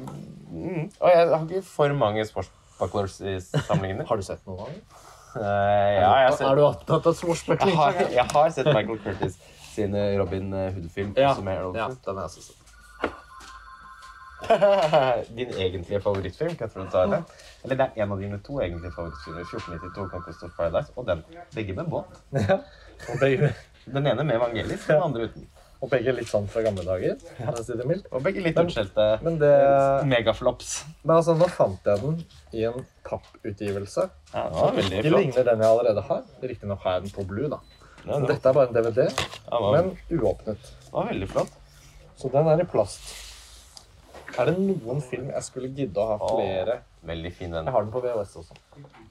[0.51, 4.05] mm, og jeg har ikke for mange sportsbucklers i samlingene.
[4.09, 5.01] Har du sett noen av dem?
[5.35, 7.77] Eh, ja, jeg har sett, Er du opptatt av swashbuckling?
[7.77, 9.39] jeg jeg har sett Michael Curtis
[9.73, 11.15] sin eh, Robin Hood-film.
[11.17, 12.63] Ja, ja, den er også sett.
[15.37, 17.23] Din egentlige favorittfilm, kan jeg tar det?
[17.63, 19.45] Eller det er en av dine to egentlige favorittfilmer.
[19.47, 21.23] 1492 Conquest of Paradise og den.
[21.55, 22.19] Begge med båt.
[22.33, 22.59] Ja.
[23.85, 25.47] Den ene med evangelisk, den andre uten.
[25.83, 27.51] Og begge litt sånn fra gamle dager, Ja.
[27.59, 28.05] si det mildt.
[28.15, 30.69] Og begge litt unnskyldte utskjelte megaflops.
[31.03, 32.21] Men altså, nå fant jeg den
[32.53, 34.05] i en papputgivelse.
[34.33, 35.19] Ja, det var veldig Ikke flott.
[35.19, 36.23] ligner den jeg allerede har.
[36.41, 37.59] Riktignok har jeg den på Blue, da.
[38.05, 40.71] Ja, det dette er bare en DVD, ja, var, men uåpnet.
[40.87, 41.51] Det var veldig flott.
[42.17, 43.13] Så den er i plast.
[44.39, 46.79] Er det noen film jeg skulle gidde å ha flere?
[47.05, 47.67] Veldig fin den.
[47.67, 48.55] Jeg har den på VHS også.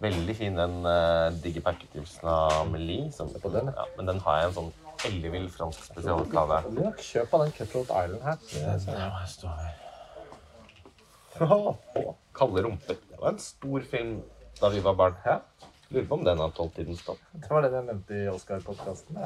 [0.01, 3.11] Veldig fin den uh, digipack-utgivelsen av Amelie.
[3.13, 4.73] Som, på den, ja, men den har jeg en sånn
[5.09, 6.63] ellevill fransk spesialutgave.
[6.77, 8.37] Det kjøp av den Cutthroat Island her.
[12.35, 12.97] Kalde rumper.
[13.11, 14.23] Det var en stor film
[14.61, 15.15] da vi var barn.
[15.25, 15.39] Ja.
[15.93, 17.19] Lurer på om den har tolvtiden stopp.
[17.33, 19.19] Det var den jeg nevnte i Oscar-podkasten.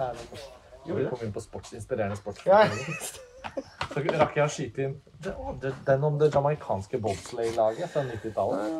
[0.86, 1.08] Vi det?
[1.10, 2.40] kom inn på sports, inspirerende sport.
[2.46, 2.64] Ja.
[3.92, 8.70] Så rakk jeg å skyte inn det- det- den om det jamaicanske bobsleigh-laget fra 90-tallet.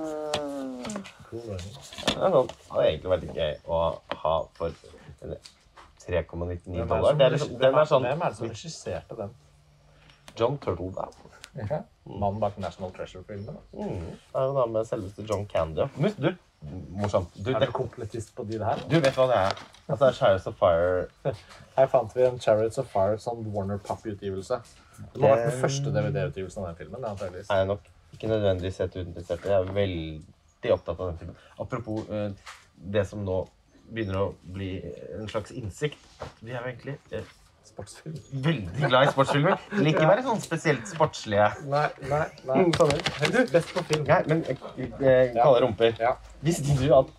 [1.31, 1.41] Cool.
[1.47, 3.79] Det sånn, det hadde egentlig vært gøy å
[4.23, 4.73] ha for
[6.09, 7.15] 3,99 er dollar.
[7.19, 9.35] det er liksom, den er sånn Hvem er det som regisserte den?
[10.37, 11.15] John Turtledown.
[11.57, 11.79] Ja.
[12.05, 13.57] Mannen bak National Treasure-filmen.
[13.73, 14.03] Mm.
[14.33, 15.87] Det er jo da med selveste John Candy.
[15.97, 16.29] Men Du,
[16.93, 17.33] morsomt.
[17.41, 18.83] Du, Er du komplettist på de der?
[18.89, 19.63] du vet hva det er?
[19.89, 21.07] Altså, det er Chariots of Fire.
[21.79, 24.61] Her fant vi en Chariots of Fire sånn Warner Pup-utgivelse.
[25.15, 27.03] Det må ha vært den første DVD-utgivelsen av den filmen.
[27.21, 29.45] Det er jeg nok ikke nødvendigvis helt uinteressert.
[29.45, 31.37] Jeg er veldig opptatt av den filmen.
[31.61, 32.31] Apropos eh,
[32.97, 33.41] det som nå
[33.93, 34.71] begynner å bli
[35.17, 35.99] en slags innsikt.
[36.21, 37.35] at Vi er jo egentlig eh,
[37.67, 38.15] Sportsfilm.
[38.33, 39.65] veldig glad i sportsfilmer.
[39.75, 41.49] Vil ikke være sånn spesielt sportslige.
[41.69, 42.61] Nei, nei, nei.
[42.63, 42.93] Mm, sånn.
[43.19, 44.07] Helst best på film.
[44.07, 45.99] Nei, men eh, eh, kalde rumper.
[46.01, 46.15] Ja.
[46.47, 47.11] Visste du at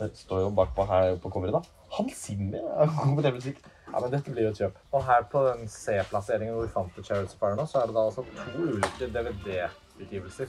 [0.00, 1.60] Det står jo bakpå her på coveret, da.
[1.98, 3.58] Hans Zimmer er god på det musikk.
[3.90, 4.78] Ja, men dette blir jo et kjøp.
[4.94, 7.96] Og her på den C-plasseringen hvor vi fant The Charity Fire nå, så er det
[7.98, 9.10] da altså to ulike
[10.00, 10.48] DVD-utgivelser.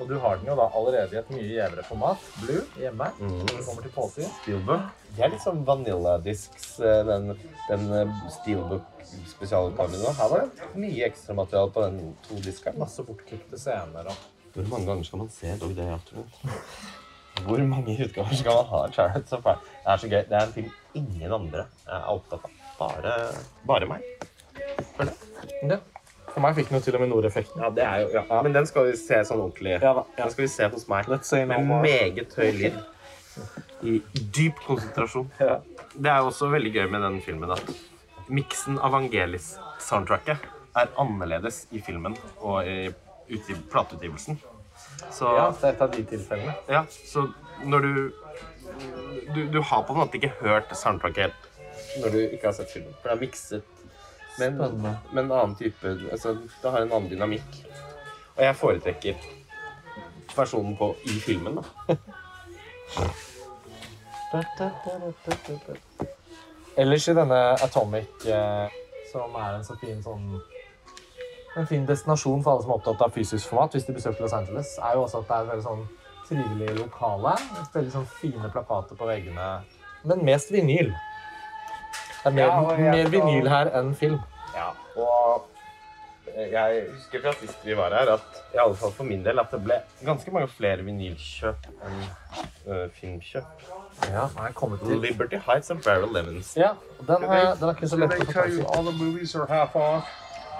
[0.00, 3.28] Og du har den jo da allerede i et mye gjevere format, Blue, hjemme, Mm.
[3.38, 4.30] når det kommer til påsyn.
[4.42, 4.80] Steelbook.
[5.16, 7.38] Det er litt sånn Vanilla Discs, eh, den,
[7.68, 10.04] den eh, Steelbook-spesialutgaven.
[10.06, 10.14] har.
[10.22, 12.78] Her var det mye ekstramateriale på den to diskene.
[12.78, 14.16] Masse bortklipte scener og
[14.54, 16.28] Hvor mange ganger skal man se Dog Afternoon?
[17.46, 19.58] Hvor mange utgaver skal man ha av Chariots of Fire?
[19.64, 20.22] Det er så gøy.
[20.28, 22.50] Det er en film ingen andre er opptatt av.
[22.78, 23.14] Bare,
[23.66, 24.02] bare meg.
[25.62, 25.78] Ja.
[26.32, 27.60] For meg fikk den jo til og med Nord-effekten.
[27.60, 28.40] Ja, det er jo, ja.
[28.42, 29.74] Men den skal vi se sånn ordentlig.
[29.82, 30.22] Ja da, ja.
[30.24, 31.10] Den skal vi se hos meg.
[31.12, 31.82] Let's say no Med more.
[31.84, 32.78] meget høy lyd.
[33.92, 33.98] I
[34.36, 35.28] dyp konsentrasjon.
[35.40, 35.58] Ja.
[35.92, 37.72] Det er jo også veldig gøy med den filmen at
[38.32, 40.48] miksen av Vangelis-soundtracket
[40.80, 42.86] er annerledes i filmen og i
[43.32, 44.38] uti, plateutgivelsen.
[45.12, 46.54] Så Ja, det er et av de tilfellene.
[46.70, 47.26] Ja, så
[47.68, 48.12] når du,
[49.34, 51.48] du Du har på en måte ikke hørt soundtracket helt
[52.00, 52.94] når du ikke har sett filmen.
[53.02, 53.81] For det er mikset
[54.38, 54.98] med en, Spennende.
[55.12, 57.58] med en annen type Altså, det har en annen dynamikk.
[58.36, 59.14] Og jeg foretrekker
[60.36, 61.62] versjonen på i filmen, da.
[66.76, 68.68] Ellers i denne Atomic, eh,
[69.12, 70.40] som er en så fin sånn
[71.56, 74.32] en fin destinasjon for alle som er opptatt av fysisk format hvis de besøker Los
[74.32, 75.82] Angeles, er jo også at det er veldig sånn
[76.28, 77.34] trivelig lokale.
[77.74, 79.48] Veldig sånn fine plakater på veggene.
[80.08, 80.94] Men mest vinyl.
[82.24, 84.18] Det er mer, Ja, og jeg mer skal- vinyl her enn film.
[84.54, 84.68] Ja,
[85.02, 85.48] og
[86.52, 88.20] jeg husker fra sist vi var her, at
[88.54, 92.04] i alle fall for min del at det ble ganske mange flere vinylkjøp enn
[92.72, 93.44] øh, filmkjøp.
[94.02, 95.00] Ja, den kommer kommet til.
[95.00, 96.56] Liberty Heights og Barrel Lemons.
[96.56, 98.52] Ja, og den, er, den er ikke så Did lett they å få tell tak
[98.52, 98.66] you i.
[98.76, 100.04] all the movies are half off?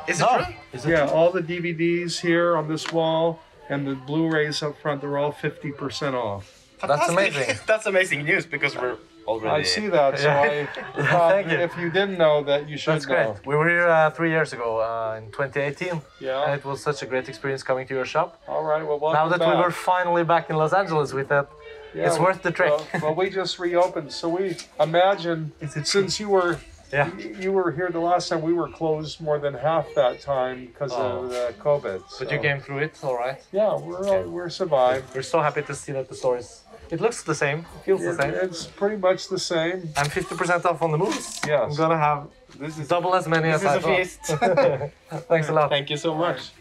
[0.09, 0.90] Is it true?
[0.92, 5.33] Yeah, all the DVDs here on this wall and the Blu-rays up front, they're all
[5.33, 6.44] 50% off.
[6.81, 7.57] That's amazing.
[7.66, 9.61] That's amazing news because we're already.
[9.61, 10.66] I see that, so I
[11.11, 11.58] thought Thank you.
[11.58, 13.24] if you didn't know that, you should That's great.
[13.26, 13.37] know.
[13.46, 16.54] We were here uh, three years ago uh, in 2018, and Yeah.
[16.54, 18.40] it was such a great experience coming to your shop.
[18.48, 18.82] All right.
[18.87, 19.54] Well, welcome Now that back.
[19.56, 21.48] we were finally back in Los Angeles, we thought
[21.94, 22.70] Yeah, it's worth the trek.
[22.72, 25.52] Well, well, we just reopened, so we imagine
[25.85, 26.58] since you were
[26.92, 27.08] Yeah.
[27.44, 30.92] you- were here the last time, we were closed more than half that time because
[30.92, 31.24] Oh.
[31.24, 32.00] of uh, COVID.
[32.18, 33.40] But you came through it, all right.
[33.52, 35.04] Yeah, we're all, we're survived.
[35.14, 36.62] We're so happy to see that the store is.
[36.92, 39.78] It looks the same, feels the same, it's pretty much the same.
[39.96, 41.40] and 50% off on the moves.
[41.46, 41.70] Yes.
[41.70, 42.26] I'm gonna have
[42.61, 44.20] This is, double as many this as I is a feast.
[45.28, 45.70] Thanks a lot.
[45.70, 46.52] Thank you so much.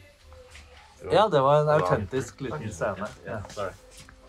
[1.11, 3.07] Ja, det var en autentisk liten scene.
[3.25, 3.41] Ja.
[3.49, 3.71] Sorry.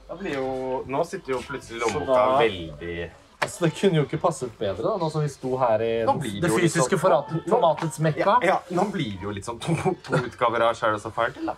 [0.08, 3.10] Da blir jo, nå sitter jo plutselig lommeboka veldig
[3.42, 6.12] Altså, det kunne jo ikke passet bedre, da, nå som vi sto her i Nå
[6.20, 8.34] blir det det jo fysiske sånn- format- formatets ja, mekka.
[8.46, 9.74] ja, Nå blir det jo litt sånn to,
[10.06, 11.56] to utgaver av Shadows of Fire til, da.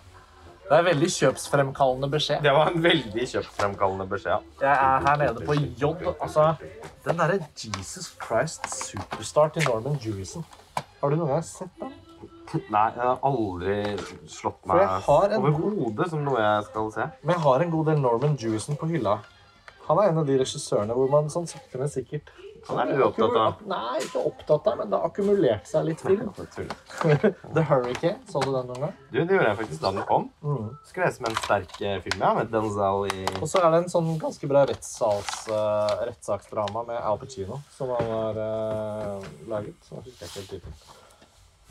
[0.65, 2.39] Det er veldig kjøpsfremkallende beskjed.
[2.41, 4.47] Det var en veldig kjøpsfremkallende beskjed.
[4.61, 5.91] Jeg er her nede på J.
[6.15, 6.45] Altså,
[7.05, 10.45] den derre Jesus Christ Superstar til Norman Jewison.
[11.01, 11.93] Har du noen gang sett den?
[12.71, 13.75] Nei, jeg har aldri
[14.29, 17.07] slått meg jeg har en over hodet som noe jeg skal se.
[17.21, 19.17] Men jeg har en god del Norman Jewison på hylla.
[19.85, 22.31] Han er en av de regissørene hvor man sånn sakte, men sikkert
[22.65, 23.59] Han er du opptatt av.
[23.69, 26.31] Nei, ikke opptatt av, men det har akkumulert seg litt film.
[27.55, 28.95] The Hurricane, så du den noen gang?
[29.11, 30.27] Du, det gjorde jeg faktisk da den kom.
[30.41, 30.73] Mm.
[30.97, 33.93] lese med en sterk eh, film, ja, med Denzel i Og så er det en
[33.93, 39.77] sånn ganske bra rettssals, uh, rettssaksdrama med Al Pacino som han har uh, laget.
[39.85, 41.03] Så jeg ikke helt tittelen.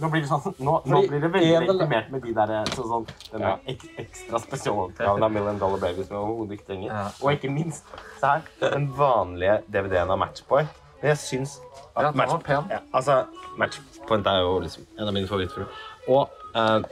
[0.03, 2.89] Nå blir det, sånn, nå, nå blir det veldig legitimert med de der eh, sånn,
[2.91, 3.59] sånn, denne Ja.
[3.71, 6.89] ek, ekstra spesialutgaven av Million Dollar Babies med overhodet ikke trenger.
[6.91, 7.05] Ja.
[7.23, 7.87] Og ikke minst
[8.19, 10.81] se her, den vanlige DVD-en av Matchpoint.
[10.99, 11.61] Men jeg syns
[11.95, 12.67] at Ja, Match- pen.
[12.75, 13.21] Ja, altså,
[13.61, 15.71] Matchpoint er jo liksom en av mine favorittfilmer.
[16.09, 16.83] Og uh,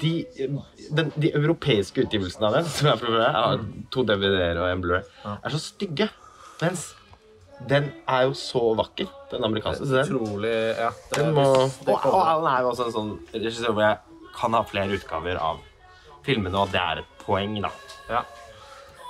[0.00, 0.12] de,
[0.92, 3.62] den, de europeiske utgivelsene av den, som jeg prøver, jeg har
[3.94, 5.06] to DVD-er og en Blu-ray,
[5.38, 6.10] er så stygge.
[6.60, 6.90] Mens
[7.66, 9.86] den er jo så vakker, den amerikanske.
[9.86, 10.90] Så den, Utrolig Ja.
[11.14, 11.46] Den må,
[11.84, 12.20] det og, og.
[12.22, 13.98] Alan er jo også en sånn regissør hvor jeg
[14.38, 15.58] kan ha flere utgaver av
[16.22, 17.70] filmene, og det er et poeng, da.
[18.08, 18.22] Ja.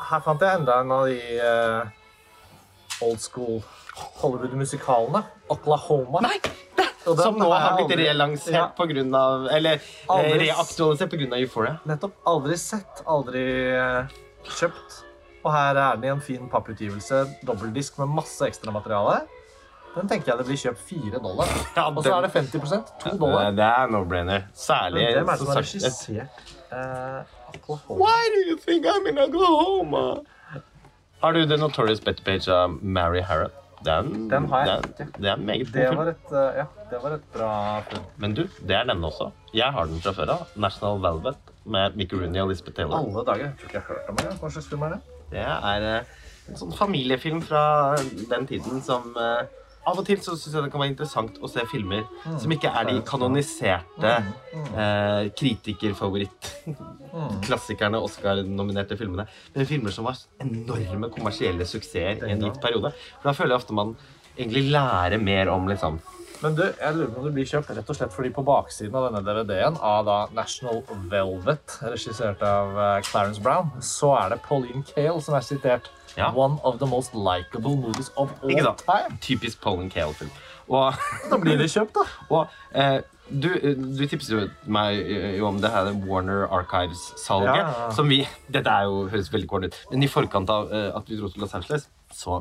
[0.08, 3.60] Her fant jeg enda en av de uh, old school
[4.22, 5.24] Hollywood-musikalene.
[5.50, 6.20] Oklahoma.
[6.24, 6.38] Nei!
[7.08, 8.66] Den Som nå har blitt relansert Ja.
[8.76, 11.78] på grunn av Eller eh, Aldri- reaktualisert av Euphoria.
[11.88, 12.18] Nettopp.
[12.28, 14.04] Aldri sett, aldri uh,
[14.44, 14.98] kjøpt.
[15.44, 17.24] Og her er den i en fin papputgivelse.
[17.46, 19.20] Dobbeltdisk med masse ekstramateriale.
[19.94, 21.52] Den tenker jeg det blir kjøpt fire dollar.
[21.76, 23.50] Ja, Og så er det 50 to dollar.
[23.56, 24.48] Det er no-brainer.
[24.54, 28.02] Særlig Men Hvem er det som har regissert uh, Oklahoma?
[28.02, 30.04] Why do you think I'm in Oklahoma?
[31.22, 33.50] Har du The Notorious Better Page av Mary Harrod?
[33.84, 36.98] Den, Den har jeg den, det er en meget Det var et, eh, ja, det
[37.02, 37.50] var et bra
[37.86, 38.06] funn.
[38.16, 39.30] Men du, det er denne også.
[39.54, 40.48] Jeg har den fra før av.
[40.56, 42.98] National Velvet med Mickey Rooney og Lisbeth Taylor.
[42.98, 43.44] Alle dager.
[43.44, 44.38] Jeg tror ikke jeg har hørt om den.
[44.40, 45.17] Hva slags film er det?
[45.32, 47.62] Det er eh, en sånn familiefilm fra
[48.30, 49.46] den tiden som eh,
[49.88, 52.02] Av og til så syns jeg det kan være interessant å se filmer
[52.42, 56.50] som ikke er de kanoniserte eh, kritikerfavoritt
[57.46, 59.24] klassikerne, Oscar-nominerte filmene.
[59.54, 62.92] Men filmer som var enorme kommersielle suksesser i en gitt periode.
[63.14, 63.94] For da føler jeg ofte man
[64.36, 65.96] egentlig lærer mer om liksom
[66.42, 68.94] Men du, jeg lurer på om det blir kjøpt rett og slett fordi på baksiden
[68.94, 74.40] av denne DVD-en av da National Velvet, regissert av eh, Clarence Brown, så er det
[74.46, 75.90] Pauline Kael som er sitert.
[76.14, 76.30] Ja.
[76.34, 78.84] One of the most likable movies of all Ikke sant?
[78.86, 79.18] time.
[79.22, 80.30] Typisk Pauline Kael-film.
[80.68, 80.94] Og,
[81.30, 82.06] Da blir det kjøpt, da.
[82.34, 82.46] og
[82.76, 83.50] eh, du,
[83.98, 87.60] du tipset meg eh, jo om det her Warner Archives-salget.
[87.60, 87.88] Ja.
[87.96, 91.10] Som vi Dette er jo, høres veldig corny ut, men i forkant av eh, at
[91.10, 92.40] vi dro til Los Angeles, så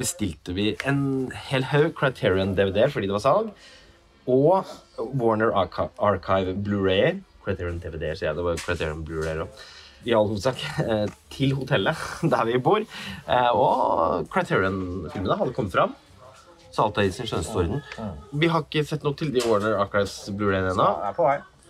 [0.00, 3.52] bestilte vi en hel haug Criterion-DVD-er fordi det var salg,
[4.30, 4.66] og
[5.18, 7.22] Warner Archi Archive Blu-ray.
[7.42, 8.38] Criterion DVD-er, sier jeg.
[8.38, 9.62] Det var Criterion Blu-ray òg.
[10.06, 11.98] I all hovedsak eh, til hotellet
[12.32, 12.82] der vi bor.
[12.82, 15.96] Eh, og Criterion-filmene hadde kommet fram.
[16.72, 17.82] Så alt er i sin skjønneste orden.
[18.40, 20.86] Vi har ikke sett noe til de Warner Archives Blu-ray ennå.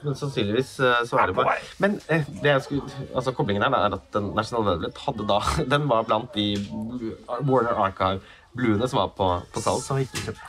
[0.03, 3.75] Men sannsynligvis eh, så er det bare Men eh, det jeg skulle, altså koblingen her
[3.79, 5.39] er at den National Velvet hadde da
[5.75, 6.47] Den var blant de
[7.47, 8.21] Warner Archive
[8.53, 9.81] bluene som var på, på salg.
[9.81, 10.43] Som ikke kjøpt.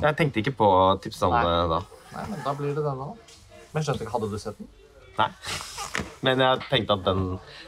[0.00, 0.70] Jeg tenkte ikke på
[1.04, 1.80] tipsene tipse da.
[2.10, 3.58] Nei, men da blir det denne, da.
[3.70, 4.70] Men skjønte ikke, hadde du sett den?
[5.20, 5.28] Nei.
[6.24, 7.22] Men jeg tenkte at den,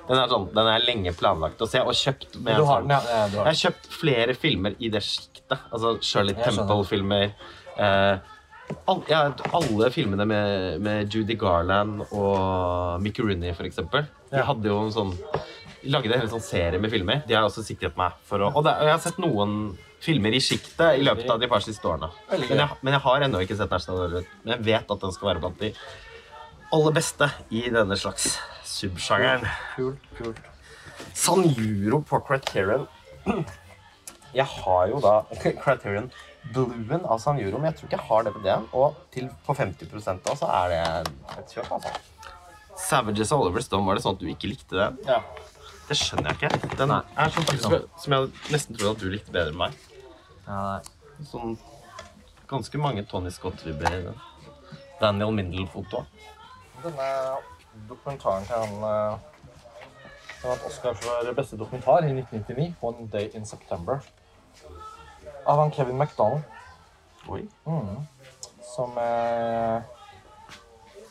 [0.08, 2.88] den, er sånn, den er lenge planlagt å se, og kjøpt med Du har sånn-
[2.88, 3.00] den, ja.
[3.02, 3.28] du har.
[3.28, 3.48] Jeg har.
[3.48, 5.58] har kjøpt flere filmer i det sjiktet.
[5.70, 7.34] Altså Shirley Temple-filmer.
[7.76, 8.31] Eh,
[8.90, 14.06] all, ja, alle filmene med, med Judy Garland og Mickey Rooney, eksempel.
[14.32, 15.16] De hadde jo en sånn
[15.82, 17.24] de lagde en sånn serie med filmer.
[17.26, 19.56] De har også sikret meg for å Og det, og jeg har sett noen
[20.02, 22.10] filmer i sjiktet i løpet av de par siste årene.
[22.30, 24.30] Men jeg, men jeg har ennå ikke sett National Velvet.
[24.44, 25.72] Men jeg vet at den skal være blant de
[26.72, 29.46] aller beste i denne slags subsjangeren.
[29.74, 30.40] Kult, kult.
[31.18, 32.86] Sanjuro på Criterion.
[34.32, 36.12] Jeg har jo da Criterion
[36.50, 38.64] Bluen av Sanjuro, men jeg tror ikke jeg har det på DM.
[38.74, 40.82] Og til, på 50 da så er det
[41.38, 41.92] et kjøp, altså.
[42.82, 44.98] Savages og Oliver Stone, var det sånn at du ikke likte den?
[45.06, 45.20] Ja.
[45.88, 46.76] Det skjønner jeg ikke.
[46.80, 49.60] Den er sånn faktisk som jeg, som jeg nesten trodde at du likte bedre enn
[49.60, 49.78] meg.
[50.48, 51.24] ja nei.
[51.28, 51.54] Sånn
[52.50, 54.16] ganske mange Tony Scott-vibber i den.
[55.00, 56.04] Daniel Mindel-foto.
[56.82, 57.08] Denne
[57.88, 59.20] dokumentaren til han har
[60.42, 64.00] Han vant Oscar for beste dokumentar i 1999, 'One Day in September'.
[65.46, 66.42] Av han Kevin McDonald.
[67.28, 67.42] Oi.
[67.66, 67.96] Mm.
[68.74, 69.82] Som eh,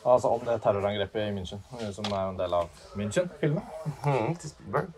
[0.04, 1.60] Altså om det terrorangrepet i München,
[1.94, 2.68] som er en del av
[2.98, 3.62] München-filmen.
[4.02, 4.88] Mm, til Spielberg.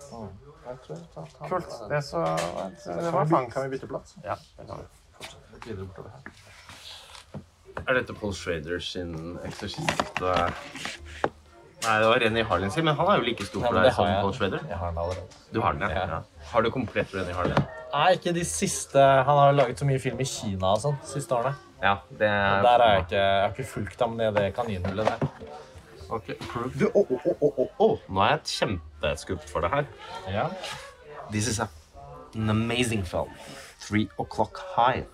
[0.64, 1.74] Jeg tror jeg tar- tar- Kult.
[1.90, 3.50] Det, så, det Kan var vi, fang.
[3.52, 4.14] kan vi bytte plass?
[4.24, 5.28] Ja, det kan vi.
[5.52, 6.22] Litt videre bortover her.
[7.84, 9.12] Er dette Paul Schrader sin
[9.44, 10.22] eksorsist?
[11.84, 14.08] Nei, det var Renny Harlin sin, men han er jo like stor for deg som.
[14.24, 14.64] Paul Schrader.
[14.70, 15.28] Jeg har den allerede.
[15.52, 15.88] Du har den, ja.
[16.00, 16.06] Ja.
[16.16, 16.22] ja.
[16.54, 17.60] Har du komplett Renny Harlin?
[17.94, 18.98] Nei, ikke de siste.
[18.98, 21.54] Han har laget så mye film i Kina og sånn siste årene.
[21.84, 25.10] Ja, det er Der har jeg ikke, jeg har ikke fulgt ham ned det kaninhullet
[25.12, 25.28] der.
[26.78, 29.86] Du, oh, oh, oh, oh, Nå er jeg kjempeskupt for det her.
[30.30, 30.48] Ja.
[31.30, 33.30] This is an amazing film.
[33.80, 35.04] Three O'Clock High.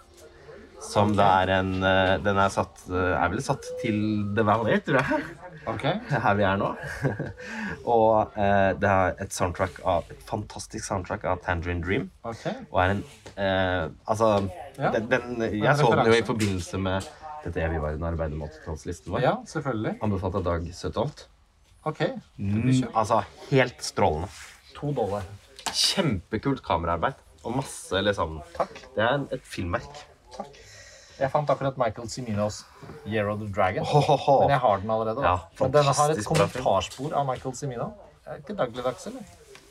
[0.80, 3.98] Som det er en eh, Den er satt eh, Er vel satt til
[4.32, 5.26] The Valley, tror jeg.
[5.70, 5.84] Ok.
[6.24, 6.68] Her vi er nå.
[7.94, 12.10] og eh, det er et soundtrack av Et fantastisk soundtrack av Tangerine Dream.
[12.26, 12.54] Okay.
[12.70, 13.02] Og er en
[13.36, 14.30] eh, Altså,
[14.80, 14.92] Ja.
[14.96, 17.08] den, den, jeg så den jo i forbindelse med
[17.44, 19.22] dette evigvarende arbeidet med 80-tallslisten vår.
[19.24, 19.96] Ja, selvfølgelig.
[20.04, 21.26] Anbefalt av Dag Søtholt.
[21.88, 22.02] Ok.
[22.36, 24.28] Mm, altså, helt strålende.
[24.76, 25.24] To dollar.
[25.72, 27.20] Kjempekult kameraarbeid.
[27.44, 28.82] Og masse liksom Takk.
[28.96, 30.02] Det er et filmverk.
[31.20, 32.62] Jeg fant akkurat Michael Ciminos
[33.06, 33.84] Year of the Dragon.
[33.84, 35.20] Men jeg har den allerede.
[35.20, 35.22] da.
[35.34, 37.90] Ja, Men denne har et kommentarspor av Michael Cimino.
[38.24, 39.22] Det Er ikke dagligdags, eller?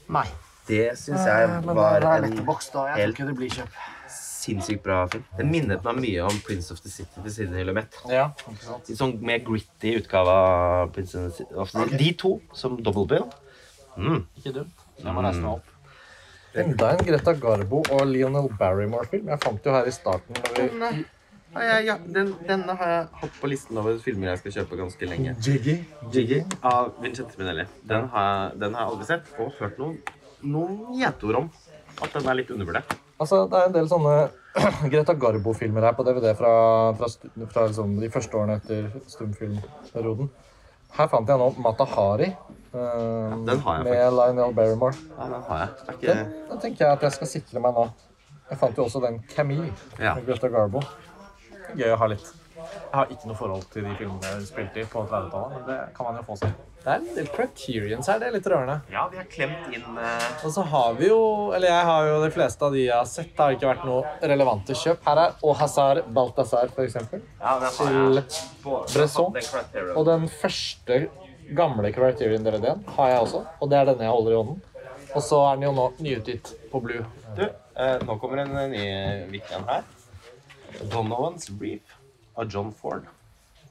[0.10, 0.26] Nei.
[0.70, 2.24] Det syns jeg Eh, var en
[2.94, 3.72] helt
[4.40, 5.24] sinnssykt bra film.
[5.38, 7.98] Den minnet meg mye om Prince of the City til Sidney Lumet.
[8.10, 8.92] Ja, ikke sant?
[8.98, 11.98] Sånn mer gritty utgave av Prince of the City.
[11.98, 13.28] De to som double bill.
[13.98, 14.24] Mm.
[14.40, 14.86] Ikke dumt.
[15.04, 15.76] Jeg må reise meg opp.
[16.60, 19.28] Enda en Greta Garbo og Lionel Barrymore-film.
[19.30, 21.06] Jeg fant jo her i starten når vi
[21.54, 21.96] Ja, ja, ja.
[22.06, 25.36] Den, denne har jeg hatt på listen over filmer jeg skal kjøpe ganske lenge.
[25.42, 25.78] Jiggy.
[26.14, 27.66] Jiggy av Vincente Minelli.
[27.90, 29.98] Den har, jeg- den har jeg aldri sett, og hørt noen,
[30.44, 31.50] noen gjetord om
[32.04, 32.94] at den er litt undervurdert.
[33.20, 34.14] Altså, det er en del sånne
[34.94, 36.54] Greta Garbo-filmer her på DVD fra,
[36.96, 37.10] fra,
[37.52, 40.30] fra liksom de første årene etter stumfilmperioden.
[40.96, 42.30] Her fant jeg nå Mata Hari
[42.74, 42.86] ja,
[43.46, 44.96] Den har med Lionel Barrymore.
[45.18, 45.98] Ja, den har jeg.
[46.02, 47.84] Det er Den, den tenker jeg at jeg skal sikre meg nå.
[48.50, 49.68] Jeg fant jo også den Camille
[50.00, 50.16] Ja.
[50.16, 50.82] med Greta Garbo.
[51.78, 52.30] Gøy å ha litt.
[52.60, 55.78] Jeg har ikke noe forhold til de filmene hun spilte i på 30-tallet, men det
[55.96, 56.58] kan man jo få seg.
[56.80, 58.76] Det er en del criterions her, det er litt rørende.
[58.92, 60.46] Ja, vi har klemt inn uh...
[60.48, 61.20] Og så har vi jo,
[61.56, 63.88] eller jeg har jo de fleste av de jeg har sett, det har ikke vært
[63.88, 65.04] noe relevante kjøp.
[65.08, 67.24] Her er Ohazar Balthazar, for eksempel.
[67.42, 68.26] Ja, Til jeg.
[68.64, 69.40] På, Bresson.
[69.96, 71.02] Og den første
[71.56, 74.66] gamle Criterion-DVD-en har jeg også, og det er denne jeg holder i hånden.
[75.10, 77.06] Og så er den jo nå nyutgitt på Blue.
[77.36, 78.84] Du, eh, nå kommer en ny ny
[79.32, 79.88] Vikian her.
[80.88, 81.98] Donovan's Reef
[82.36, 83.08] av John Ford.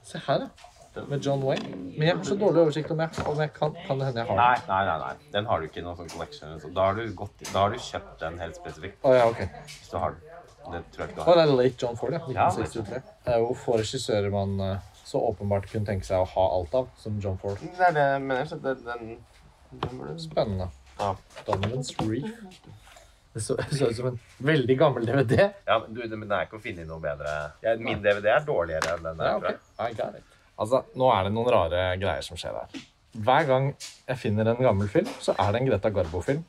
[0.03, 1.03] Se her, ja.
[1.07, 1.69] Med John Wayne.
[1.97, 4.27] Men jeg har så dårlig oversikt om jeg, om jeg kan, kan det hende jeg
[4.27, 4.41] har den.
[4.41, 5.31] Nei, nei, nei, nei.
[5.35, 6.55] Den har du ikke i noen sånn collection.
[6.59, 8.97] Så da, har du gått, da har du kjøpt den helt spesifikt.
[9.05, 9.43] Oh, ja, ok.
[9.69, 10.25] Hvis du har den.
[10.69, 11.29] Det tror jeg ikke du har.
[11.29, 12.21] Oh, det er late John Ford, ja.
[12.25, 13.03] Ja, 1963.
[13.25, 16.75] Det er jo få regissører man eh, så åpenbart kunne tenke seg å ha alt
[16.81, 17.61] av, som John Ford.
[17.63, 18.49] Det er det jeg mener.
[18.49, 19.15] Så det, den,
[19.85, 20.69] den du Spennende.
[20.99, 21.13] Ja.
[21.47, 22.33] Donovan's Reef.
[23.33, 25.49] Det så så ut som en veldig gammel DVD.
[25.67, 27.33] Ja, men du, men det er ikke å finne noe bedre.
[27.61, 29.29] Jeg, min DVD er dårligere enn den der.
[29.29, 29.97] Ja, tror jeg.
[29.99, 30.21] ok.
[30.21, 30.23] I.
[30.59, 32.81] Altså, nå er det noen rare greier som skjer her.
[33.19, 33.69] Hver gang
[34.09, 36.41] jeg finner en gammel film, så er det en Greta Garbo-film.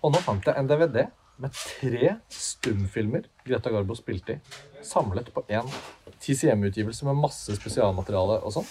[0.00, 1.08] Og nå fant jeg en DVD
[1.40, 4.40] med tre stumfilmer Greta Garbo spilte i,
[4.84, 5.68] samlet på én
[6.20, 8.68] TCM-utgivelse med masse spesialmateriale og sånn.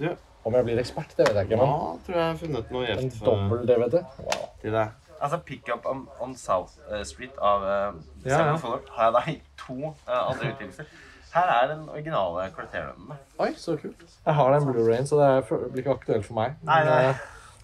[0.00, 0.08] Du,
[0.42, 2.86] Om jeg blir ekspert, det vet jeg ikke, Men ja, tror jeg har funnet noe
[2.96, 4.00] en dobbel-DVD.
[4.24, 4.46] Wow.
[4.64, 5.01] til deg.
[5.22, 8.56] Altså, Pick Up on, on South eh, Street av uh, Ja, ja.
[8.58, 10.88] Fuller har jeg da i to uh, andre utgivelser.
[11.32, 13.12] Her er den originale Criterion.
[13.40, 14.02] Oi, så kult.
[14.26, 15.28] Jeg har den Blu-rayen, så det
[15.72, 16.58] blir ikke aktuelt for meg.
[16.68, 16.98] Nei, nei.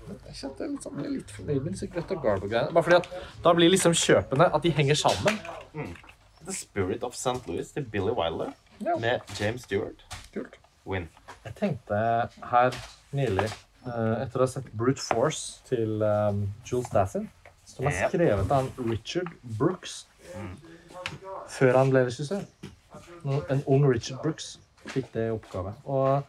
[0.08, 2.72] Jeg kjente jeg liksom ble litt fornøyd med disse Greta Garbo-greiene.
[2.72, 3.10] Bare fordi at
[3.44, 5.36] da blir liksom kjøpene at de henger sammen.
[6.46, 7.42] The Spirit of St.
[7.50, 8.94] Louis til Billy Wilder Ja.
[9.02, 10.06] med James Stewart.
[10.32, 10.56] Kult.
[10.86, 11.08] Win.
[11.44, 11.98] Jeg tenkte
[12.52, 12.72] her
[13.12, 13.50] nylig,
[13.84, 17.28] etter å ha sett Brute Force til um, Jules Dassin,
[17.68, 20.00] som er skrevet av Richard Brooks
[21.48, 22.42] før han ble regissør.
[23.52, 24.56] En ung Richard Brooks
[24.88, 25.74] fikk det i oppgave.
[25.84, 26.24] Og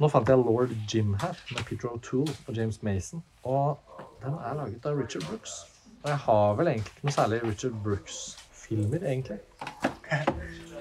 [0.00, 3.22] nå fant jeg Lord Jim her, med Peter O'Toole og James Mason.
[3.44, 3.78] Og
[4.24, 5.62] den er laget av Richard Brooks.
[6.02, 9.38] Og jeg har vel egentlig ikke noe særlig Richard Brooks-filmer, egentlig.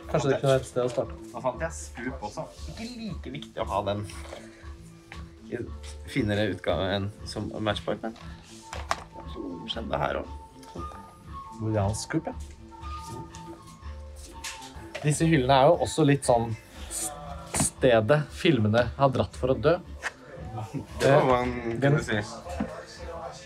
[0.09, 1.17] Kanskje det kunne være et sted å starte.
[1.33, 2.45] Nå fant jeg Scoop også.
[2.71, 4.05] Ikke like viktig å ha den
[5.49, 5.59] i
[6.09, 8.15] finere utgave enn som Matchpoint, men
[9.69, 10.27] skjedde her òg.
[11.59, 12.33] Boliansk kupp, ja.
[15.03, 16.49] Disse hyllene er jo også litt sånn
[17.55, 19.77] stedet filmene har dratt for å dø.
[20.99, 22.19] Det var hva man kunne si.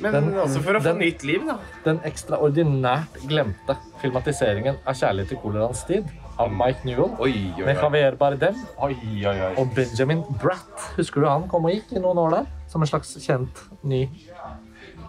[0.02, 1.60] Men den- også for å få den- nytt liv, da.
[1.84, 7.78] Den ekstraordinært glemte filmatiseringen av 'Kjærlighet til koleraens tid' av Mike Newell Oi, oi, med
[7.78, 8.96] Javier Bardem oi.
[8.96, 9.56] oi, oi.
[9.56, 10.80] og Benjamin Bratt.
[10.98, 12.46] Husker du han kom og gikk i noen år der?
[12.68, 14.10] Som en slags kjent ny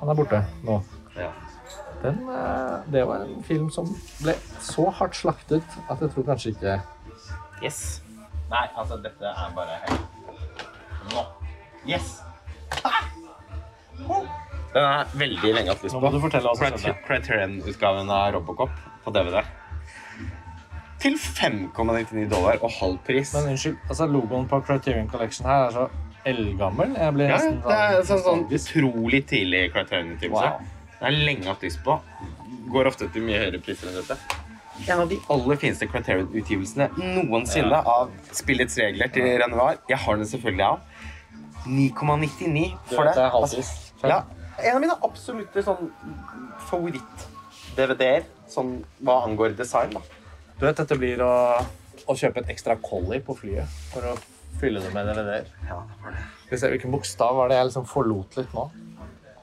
[0.01, 0.78] Han er borte nå.
[1.16, 1.30] Ja.
[2.03, 3.88] Den, eh, det var en film som
[4.20, 6.80] ble så hardt slaktet at jeg tror kanskje ikke
[7.62, 8.03] Yes.
[8.51, 11.22] Nei, altså, dette er bare helt Nå.
[11.88, 12.18] Yes.
[12.84, 13.05] Ah!
[14.09, 14.24] Oh.
[14.74, 16.07] Den er veldig lenge hatt lyst Nå på.
[16.09, 18.72] må du fortelle oss Crit Criterion-utgaven av Robocop
[19.05, 19.45] på DVD.
[21.05, 23.34] Til 5,99 dollar og halv pris.
[23.36, 25.86] Men unnskyld, altså logoen på Criterion Collection her er så
[26.26, 26.94] eldgammel.
[26.96, 30.50] Jeg blir Ja, nesten det er sånn, sånn utrolig tidlig Criterion-utgivelse.
[30.54, 30.72] Wow.
[31.00, 31.98] Det er lenge hatt lyst på.
[32.72, 34.16] Går ofte til mye høyere priser enn dette.
[34.88, 39.76] En av de aller fineste Criterion-utgivelsene noensinne av Spillets regler til Renoir.
[39.88, 40.80] Jeg har den selvfølgelig av.
[41.66, 43.14] 9,99 Du for det.
[43.14, 43.30] det er.
[43.38, 43.62] Altså,
[44.04, 44.18] ja,
[44.64, 45.88] en av mine absolutte sånn
[46.70, 49.94] favoritt-DVD-er sånn hva angår design.
[49.94, 50.02] da.
[50.58, 51.32] Du vet, dette blir å,
[52.06, 54.14] å kjøpe et ekstra collie på flyet for å
[54.61, 55.48] fylle det med DVD-er.
[55.68, 56.24] Ja, det var det.
[56.44, 58.68] Skal vi se, Hvilken bokstav var det jeg liksom forlot litt nå?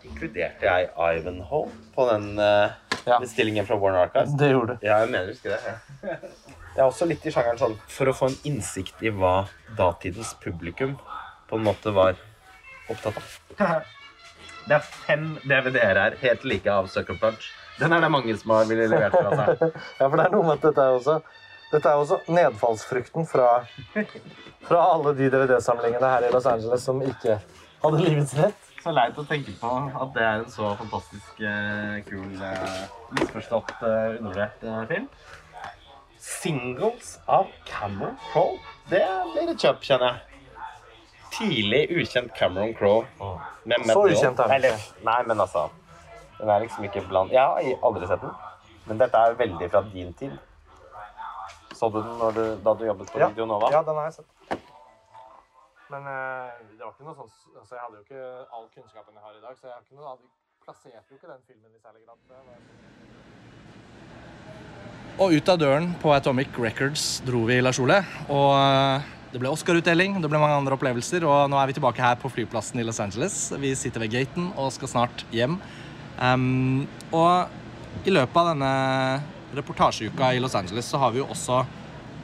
[0.07, 0.89] Inkluderte jeg
[1.19, 2.71] Ivanhoe på den uh,
[3.07, 3.17] Ja.
[3.21, 4.33] bestillingen fra Warner Archives?
[4.37, 4.85] Det gjorde du.
[4.85, 5.61] Ja, jeg mener husker det.
[6.05, 6.17] Ja.
[6.71, 9.41] Det er også litt i sjangeren sånn for å få en innsikt i hva
[9.75, 10.93] datidens publikum
[11.49, 12.15] på en måte var
[12.87, 13.33] opptatt av.
[14.69, 17.49] Det er fem DVD-er her, helt like av Sucker Punch.
[17.81, 19.63] Den er det mange som har ville levert fra seg.
[19.99, 21.17] Ja, for det er noe med dette også
[21.71, 23.61] dette er også nedfallsfrukten fra,
[24.67, 27.37] fra alle de DVD-samlingene her i Los Angeles som ikke
[27.81, 28.67] hadde livets rett.
[28.81, 29.69] Så leit å tenke på
[30.01, 32.81] at det er en så fantastisk eh, kul, eh,
[33.19, 35.07] misforstått, eh, undervurdert eh, film.
[36.21, 38.57] Singles av Cameron Crowe.
[38.89, 39.03] Det
[39.33, 40.27] blir et kjøp, kjenner jeg.
[41.31, 43.05] Tidlig ukjent Cameron Crowe.
[43.65, 45.69] med Så ukjent er den Eller, Nei, men altså
[46.39, 48.33] Den er liksom ikke blant Jeg har aldri sett den.
[48.89, 50.33] Men dette er veldig fra din tid.
[51.81, 53.71] Så du den når du, da du jobbet på Radio Nova?
[53.73, 54.29] Ja, den har jeg sett.
[55.89, 58.21] Men eh, det var ikke noe sånn altså, Jeg hadde jo ikke
[58.53, 60.29] all kunnskapen jeg har i dag, så jeg har ikke noe, hadde,
[60.61, 62.21] plasserte jo ikke den filmen i særlig grad.
[65.25, 67.97] Og ut av døren på Atomic Records dro vi, Lars Ole.
[68.29, 72.05] Og eh, det ble Oscar-utdeling, det ble mange andre opplevelser, og nå er vi tilbake
[72.05, 73.41] her på flyplassen i Los Angeles.
[73.57, 75.57] Vi sitter ved gaten og skal snart hjem.
[76.21, 77.49] Um, og
[78.05, 78.73] i løpet av denne
[79.55, 81.61] reportasjeuka i Los Angeles så har vi jo også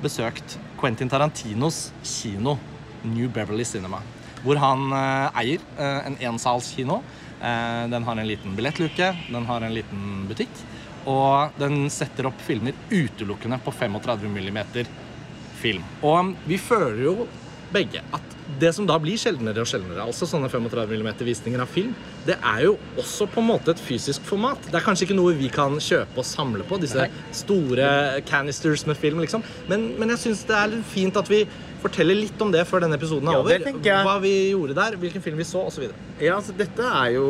[0.01, 2.57] besøkt Quentin Tarantinos kino,
[3.03, 4.01] New Beverly Cinema.
[4.43, 7.01] Hvor han eh, eier eh, en ensalskino.
[7.41, 10.65] Eh, den har en liten billettluke, den har en liten butikk.
[11.07, 14.57] og den setter opp filmer utelukkende på 35 mm
[15.55, 15.85] film.
[16.03, 17.27] Og vi føler jo
[17.71, 18.26] begge at
[18.59, 21.93] det som da blir sjeldnere og sjeldnere, altså sånne 35 mm visninger av film,
[22.27, 24.69] det er jo også på en måte et fysisk format.
[24.69, 27.07] Det er kanskje ikke noe vi kan kjøpe og samle på, disse
[27.43, 27.87] store
[28.27, 29.45] canisters med film, liksom.
[29.71, 31.45] Men, men jeg syns det er litt fint at vi
[31.81, 33.65] forteller litt om det før denne episoden er over.
[33.85, 35.87] Hva vi gjorde der, hvilken film vi så, osv.
[36.17, 37.27] Ja, altså Dette er jo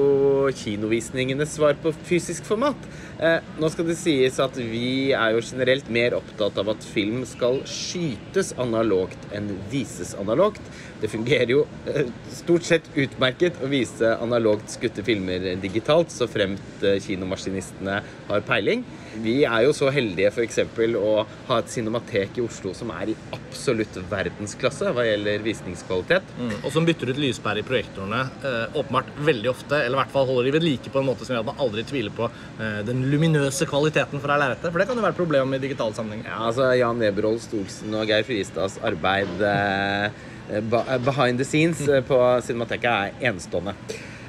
[0.55, 2.87] kinovisningenes svar på fysisk format.
[3.17, 7.23] Eh, nå skal det sies at vi er jo generelt mer opptatt av at film
[7.27, 10.63] skal skytes analogt enn vises analogt.
[11.01, 16.85] Det fungerer jo eh, stort sett utmerket å vise analogt skutte filmer digitalt, så fremt
[16.85, 18.85] eh, kinomaskinistene har peiling.
[19.23, 20.59] Vi er jo så heldige f.eks.
[20.99, 21.13] å
[21.47, 26.35] ha et cinematek i Oslo som er i absolutt verdensklasse hva gjelder visningskvalitet.
[26.61, 30.29] Og som bytter ut lyspærer i projektorene eh, åpenbart veldig ofte, eller i hvert fall
[30.29, 32.79] holder de ved like på en måte som gjør at man aldri tviler på eh,
[32.87, 34.69] den luminøse kvaliteten fra lerretet.
[34.69, 36.25] For det kan jo være et problem i digital sammenheng.
[36.27, 42.41] Ja, altså Jan Eberhold Stolsen og Geir Fristads arbeid eh, behind the scenes eh, på
[42.41, 43.73] Cinemateket er enestående.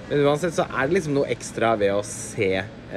[0.09, 2.88] Men uansett så er det liksom noe ekstra ved å se eh,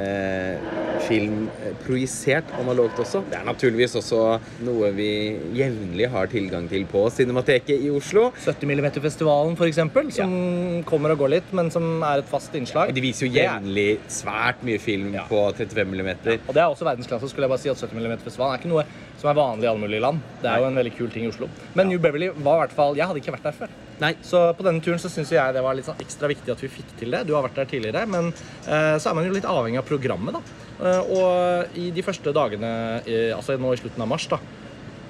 [1.08, 3.24] film eh, projisert analogt også.
[3.32, 4.22] Det er naturligvis også
[4.66, 5.10] noe vi
[5.58, 8.30] jevnlig har tilgang til på Cinemateket i Oslo.
[8.46, 9.82] 70 mm-festivalen, f.eks.,
[10.16, 10.36] som
[10.88, 12.94] kommer og går litt, men som er et fast innslag.
[12.96, 15.26] De viser jo jevnlig svært mye film Ja.
[15.28, 16.10] på 35 mm.
[16.48, 17.30] Og det er også verdensklasse.
[17.30, 18.86] skulle jeg bare si at 70 mm-festivalen er ikke noe
[19.22, 20.22] som er vanlig i alle mulige land.
[20.42, 21.50] Det er jo en veldig kul ting i Oslo.
[21.78, 23.74] Men New Beverly var i hvert fall Jeg hadde ikke vært der før.
[24.02, 24.16] Nei.
[24.26, 26.70] Så på denne turen så syns jeg det var litt sånn ekstra viktig at vi
[26.74, 27.22] fikk til det.
[27.30, 30.38] Du har vært der tidligere, men uh, så er man jo litt avhengig av programmet,
[30.38, 30.42] da.
[30.82, 32.72] Eh, og i de første dagene,
[33.06, 34.40] eh, altså nå i slutten av mars, da,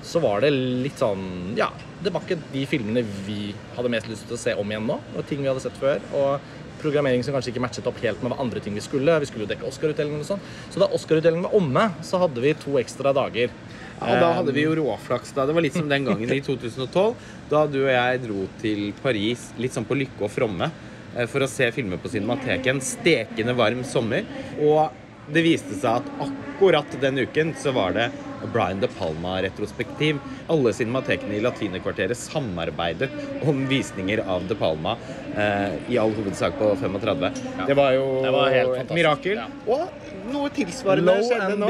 [0.02, 1.68] så var det litt sånn Ja,
[2.02, 4.98] det var ikke de filmene vi hadde mest lyst til å se om igjen nå.
[5.16, 6.02] Og ting vi hadde sett før.
[6.18, 6.40] og
[6.82, 9.20] Programmering som kanskje ikke matchet opp helt med hva andre ting vi skulle.
[9.22, 10.42] Vi skulle jo dekke Oscar-utdelingen og sånn.
[10.74, 13.54] Så da Oscar-utdelingen var omme, så hadde vi to ekstra dager.
[14.02, 15.36] Ja, da hadde vi jo råflaks.
[15.38, 15.46] da.
[15.46, 17.14] Det var litt som den gangen i 2012,
[17.52, 20.91] da du og jeg dro til Paris litt sånn på lykke og fromme eh,
[21.32, 24.28] for å se filmer på Cinemateket en stekende varm sommer.
[24.60, 28.10] Og det viste seg at akkurat den uken så var det
[28.54, 30.18] Brian De Palma-retrospektiv.
[30.50, 33.10] Alle cinematekene i Latinekvarteret samarbeidet
[33.48, 34.96] om visninger av De Palma,
[35.38, 37.28] eh, i all hovedsak på 35.
[37.68, 39.38] Det var jo Det var helt et mirakel.
[39.38, 39.46] ja.
[39.68, 41.70] Og noe tilsvarende Low skjedde nå.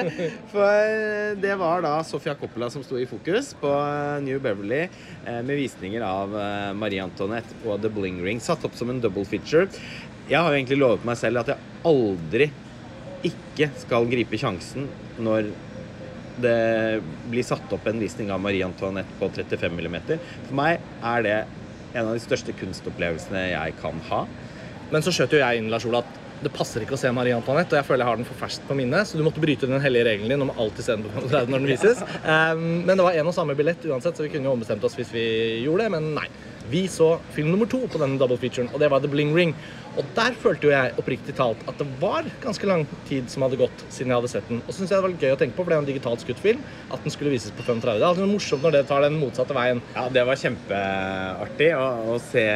[0.52, 3.72] For det var da Sofia Coppola som sto i fokus på
[4.22, 8.78] New Beverly eh, med visninger av eh, Marie Antoinette og The Bling Ring, satt opp
[8.78, 9.66] som en double feature.
[10.30, 12.48] Jeg har jo egentlig lovet meg selv at jeg aldri
[13.24, 14.88] ikke skal gripe sjansen
[15.22, 15.50] når
[16.42, 17.00] det
[17.30, 19.96] blir satt opp en visning av Marie Antoinette på 35 mm.
[20.48, 21.38] For meg er det
[21.96, 24.26] en av de største kunstopplevelsene jeg kan ha.
[24.92, 27.36] Men så skjøt jo jeg inn Lars Ola, at det passer ikke å se Marie
[27.36, 29.68] Antoinette, og jeg føler jeg har den for ferskt på minnet, så du måtte bryte
[29.68, 32.02] den hellige regelen din om alltid se den på 35 når den vises.
[32.26, 34.98] Um, men det var en og samme billett uansett, så vi kunne jo ombestemt oss
[34.98, 35.26] hvis vi
[35.64, 36.28] gjorde det, men nei.
[36.66, 39.52] Vi så film nummer to på denne double featuren, og det var The Bling Ring.
[39.96, 43.60] Og der følte jo jeg oppriktig talt at det var ganske lang tid som hadde
[43.60, 44.60] gått siden jeg hadde sett den.
[44.64, 46.24] Og så syns jeg det var gøy å tenke på, for det er en digitalt
[46.24, 47.86] skutt film, at den skulle vises på 35.
[47.86, 49.80] Det er alltid morsomt når det tar den motsatte veien.
[49.94, 52.46] Ja, det var kjempeartig å, å se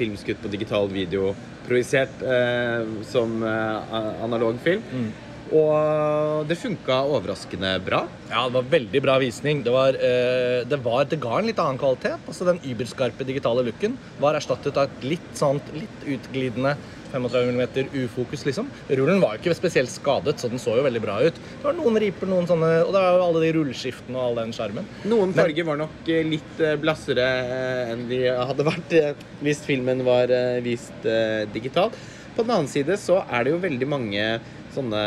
[0.00, 1.34] filmskutt på digital video
[1.66, 5.10] projisert eh, som eh, analog film.
[5.50, 8.04] Og det funka overraskende bra.
[8.30, 9.64] Ja, det var veldig bra visning.
[9.66, 12.20] Det, var, eh, det, var, det ga en litt annen kvalitet.
[12.30, 16.76] Altså Den überskarpe digitale looken var erstattet av et litt sånt, litt utglidende
[17.12, 18.68] 35 mm ufokus, liksom.
[18.88, 21.36] Rullen var jo ikke spesielt skadet, så den så jo veldig bra ut.
[21.40, 24.40] Det var noen riper, noen sånne Og det var jo alle de rulleskiftene og all
[24.42, 24.88] den skjermen.
[25.10, 28.96] Noen farger var nok eh, litt eh, blassere eh, enn de hadde vært
[29.44, 30.30] hvis filmen var
[30.64, 31.06] vist
[31.54, 31.96] digitalt.
[32.36, 34.24] På den annen side så er det jo veldig mange
[34.74, 35.02] sånne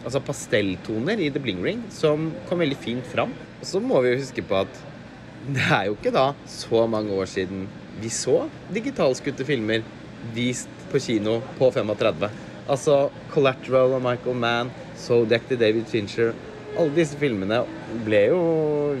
[0.00, 3.34] altså pastelltoner i The Bling Ring som kom veldig fint fram.
[3.60, 4.82] Og så må vi jo huske på at
[5.48, 7.64] det er jo ikke da så mange år siden
[8.00, 9.84] vi så digitalskutte filmer
[10.36, 12.28] vist på kino på 35.
[12.70, 13.00] Altså
[13.32, 16.34] Collateral av Michael Mann, Zodiac til David Fincher.
[16.78, 17.64] Alle disse filmene
[18.06, 18.42] ble jo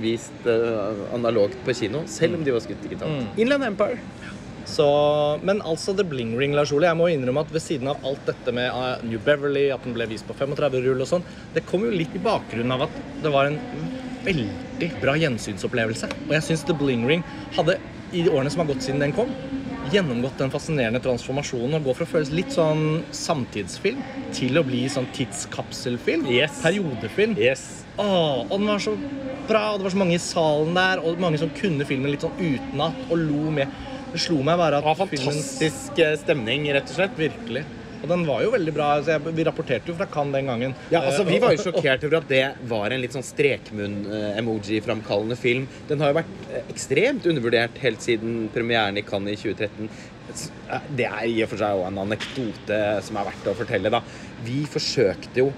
[0.02, 3.38] vist uh, analogt på kino, selv om de var skutt digitalt.
[3.38, 4.00] Inland Empire.
[4.70, 4.86] Så,
[5.42, 8.22] men altså The Bling Ring, Lars Ole, jeg må innrømme at ved siden av alt
[8.28, 11.24] dette med eh, New Beverly, at den ble vist på 35-rull og sånn,
[11.56, 13.58] det kom jo litt i bakgrunnen av at det var en
[14.26, 16.10] veldig bra gjensynsopplevelse.
[16.28, 17.24] Og jeg syns The Bling Ring
[17.56, 17.80] hadde,
[18.12, 19.32] i de årene som har gått siden den kom,
[19.94, 24.00] gjennomgått den fascinerende transformasjonen og gå fra å føles litt sånn samtidsfilm
[24.36, 26.28] til å bli sånn tidskapselfilm.
[26.30, 26.60] Yes.
[26.64, 27.36] Periodefilm.
[27.40, 27.64] Yes.
[27.96, 28.94] Åh, og den var så
[29.48, 32.24] bra, og det var så mange i salen der, og mange som kunne filmen litt
[32.26, 33.74] sånn utenat og lo med.
[34.10, 36.18] Det slo meg bare at filmen fantastisk filmen...
[36.24, 37.18] stemning, rett og slett.
[37.18, 37.66] Virkelig.
[38.02, 38.86] Og den var jo veldig bra.
[38.98, 40.74] Altså, jeg, vi rapporterte jo fra Cannes den gangen.
[40.92, 45.36] Ja, altså Vi Eh, var jo sjokkert over at det var en litt sånn strekmunn-emoji-framkallende
[45.36, 45.66] film.
[45.88, 49.90] Den har jo vært eh, ekstremt undervurdert helt siden premieren i Cannes i 2013.
[50.70, 53.88] Eh, Det er i og for seg også en anekdote som er verdt å fortelle.
[53.92, 54.00] da.
[54.46, 55.48] Vi forsøkte jo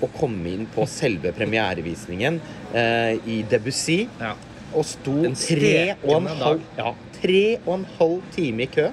[0.00, 2.40] å komme inn på selve premierevisningen
[2.72, 4.06] eh, i Debussy.
[4.20, 4.32] Ja.
[4.72, 8.86] Og sto tre og, en halv, ja, tre og en halv time i kø.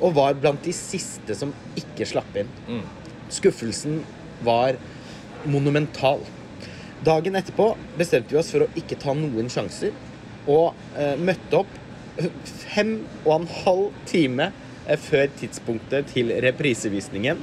[0.00, 2.50] Og var blant de siste som ikke slapp inn.
[2.68, 2.84] Mm.
[3.34, 4.02] Skuffelsen
[4.46, 4.78] var
[5.48, 6.22] monumental.
[7.04, 9.94] Dagen etterpå bestemte vi oss for å ikke ta noen sjanser,
[10.48, 11.76] og eh, møtte opp
[12.72, 14.48] fem og en halv time
[14.86, 17.42] eh, før tidspunktet til reprisevisningen.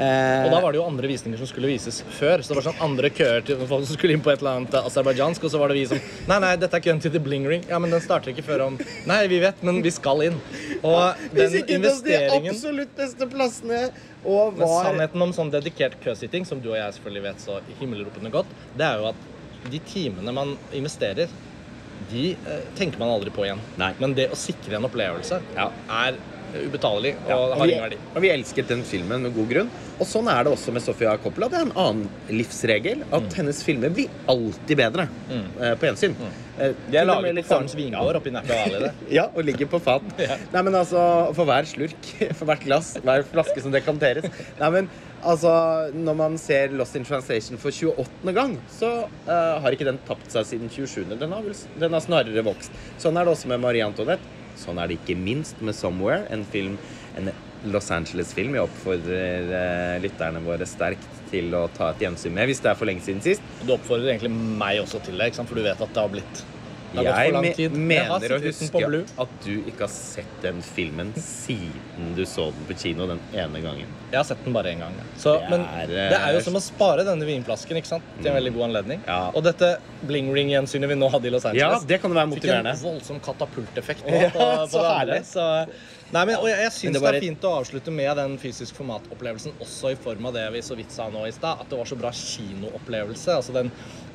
[0.00, 2.40] Eh, Og da var det jo andre visninger som skulle vises før.
[2.40, 4.76] Så det var sånn andre køer til folk som skulle inn på et eller annet
[4.80, 7.44] aserbajdsjansk, og så var det vi som Nei, nei, dette er køen til The Bling
[7.50, 7.66] Ring.
[7.68, 8.78] Ja, men den starter ikke før om
[9.10, 10.38] Nei, vi vet, men vi skal inn.
[10.80, 13.82] Og den oss de investeringen absolutt beste plassene,
[14.24, 17.60] og var Men sannheten om sånn dedikert køsitting, som du og jeg selvfølgelig vet så
[17.82, 21.28] himmelropende godt, det er jo at de timene man investerer,
[22.10, 23.60] de eh, tenker man aldri på igjen.
[23.76, 23.92] Nei.
[24.00, 25.68] Men det å sikre en opplevelse Ja.
[25.92, 26.16] er
[26.54, 27.98] ubetalelig og Ja, har ingen verdi.
[28.14, 29.70] og vi elsket den filmen med god grunn.
[30.00, 31.48] Og sånn er det også med Sofia Coppola.
[31.52, 33.02] Det er en annen livsregel.
[33.12, 33.34] At Mm.
[33.36, 36.14] hennes filmer blir alltid bedre eh, på gjensyn.
[36.58, 38.90] Eh, De er laget på Farens sånn- vingård oppi Napa Valley.
[39.10, 40.02] Ja, og ligger på fat.
[40.52, 44.24] Nei, men altså, For hver slurk, for hvert glass, hver flaske som dekanteres
[44.58, 44.88] Nei, men
[45.22, 48.32] altså, Når man ser Lost in Translation for 28.
[48.34, 51.18] gang, så uh, har ikke den tapt seg siden 27.
[51.18, 51.42] Den har,
[51.78, 52.70] den har snarere vokst.
[52.98, 54.20] Sånn er det også med Marie Antoinette.
[54.60, 56.76] Sånn er det ikke minst med 'Somewhere', en film,
[57.16, 57.32] en
[57.68, 58.54] Los Angeles-film.
[58.56, 62.78] Jeg oppfordrer eh, lytterne våre sterkt til å ta et gjensyn med hvis det er
[62.78, 63.44] for lenge siden sist.
[63.66, 66.44] Du oppfordrer egentlig meg også til det, for du vet at det har blitt
[66.90, 67.52] Jeg me
[67.94, 72.76] mener å huske at du ikke har sett den filmen siden du så den på
[72.80, 73.92] kino den ene gangen.
[74.10, 74.96] Jeg har sett den bare én gang.
[75.16, 75.66] Så, Det er, men
[76.10, 78.10] det er jo som å spare denne vinflasken ikke sant?
[78.20, 79.04] til en veldig god anledning.
[79.06, 79.20] Ja.
[79.34, 79.76] Og dette
[80.08, 82.70] bling ring-gjensynet vi nå hadde i Los Angeles, Ja, det kan være være fikk en
[82.82, 85.22] voldsom katapulteffekt på, Ja, på, på så herlig.
[85.28, 85.46] Så,
[86.14, 88.36] nei, men, og jeg, jeg syns det, det, det er fint å avslutte med den
[88.42, 91.70] fysisk formatopplevelsen også i form av det vi så vidt sa nå i stad, at
[91.70, 93.36] det var så bra kinoopplevelse.
[93.36, 93.70] Altså den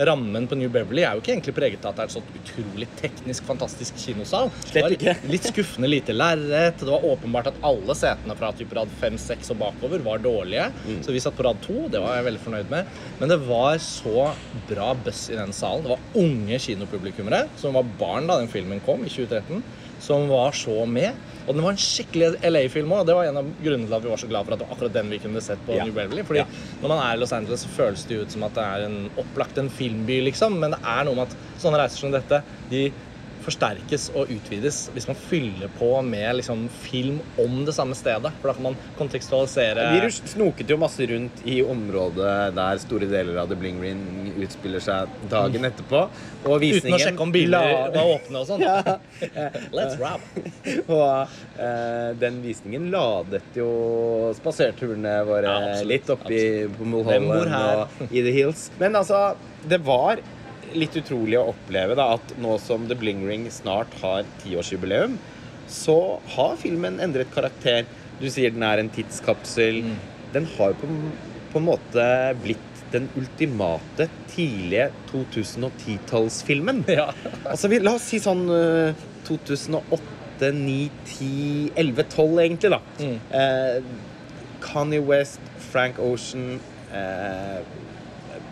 [0.10, 2.40] rammen på New Beverly er jo ikke egentlig preget av at det er et sånt
[2.42, 4.52] utrolig teknisk fantastisk kinosal.
[4.68, 5.16] Slett ikke.
[5.32, 6.82] Litt skuffende lite lerret.
[6.82, 10.68] Det var åpenbart at alle setene fra type rad 5, 6 og bakover var dårlige.
[10.86, 11.00] Mm.
[11.06, 11.88] Så vi satt på rad 2.
[11.94, 12.92] Det var jeg veldig fornøyd med.
[13.22, 14.28] Men det var så
[14.70, 15.86] bra buzz i den salen.
[15.86, 19.64] Det var unge kinopublikummere som var barn da den filmen kom i 2013,
[20.04, 21.16] som var så med.
[21.48, 23.06] Og den var en skikkelig LA-film òg.
[23.06, 24.76] Det var en av grunnene til at vi var så glad for at det var
[24.76, 25.84] akkurat den vi kunne sett på Ja.
[25.86, 26.24] New Beverly.
[26.26, 26.46] Fordi Ja.
[26.82, 29.10] når man er i Los Angeles, så føles det ut som at det er en
[29.18, 30.58] opplagt en filmby, liksom.
[30.60, 32.92] Men det er noe med at sånne reiser som dette, de
[33.46, 38.32] forsterkes og utvides hvis man fyller på med liksom, film om det samme stedet.
[38.42, 43.42] For da kan man kontekstualisere Virus snoket jo masse rundt i området der store deler
[43.44, 46.06] av The Bling Ring utspiller seg dagen etterpå.
[46.46, 48.64] Og Uten å sjekke om biler var åpne og sånn.
[49.76, 50.24] Let's rap.
[50.96, 53.70] Og uh, den visningen ladet jo
[54.38, 56.40] spaserturene våre Ja, litt oppi
[56.76, 58.70] på Mulholland og i The Hills.
[58.82, 59.36] Men altså,
[59.70, 60.22] det var
[60.78, 65.18] litt utrolig å oppleve da, at nå som The Bling Ring snart har tiårsjubileum,
[65.72, 67.86] så har filmen endret karakter.
[68.22, 69.82] Du sier den er en tidskapsel.
[69.86, 69.96] Mm.
[70.36, 70.90] Den har på,
[71.52, 72.08] på en måte
[72.44, 76.84] blitt den ultimate tidlige 2010-tallsfilmen.
[77.00, 77.10] Ja.
[77.44, 80.76] Altså, vi, la oss si sånn eh, 2008, 9,
[81.10, 82.82] 10, 11, 12 egentlig, da.
[83.00, 83.18] Mm.
[83.42, 83.90] Eh,
[84.66, 86.60] Kanye West, Frank Ocean,
[86.94, 87.60] eh,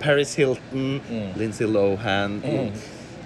[0.01, 1.29] Paris Hilton, Mm.
[1.39, 2.71] Lindsay Lohan, mm.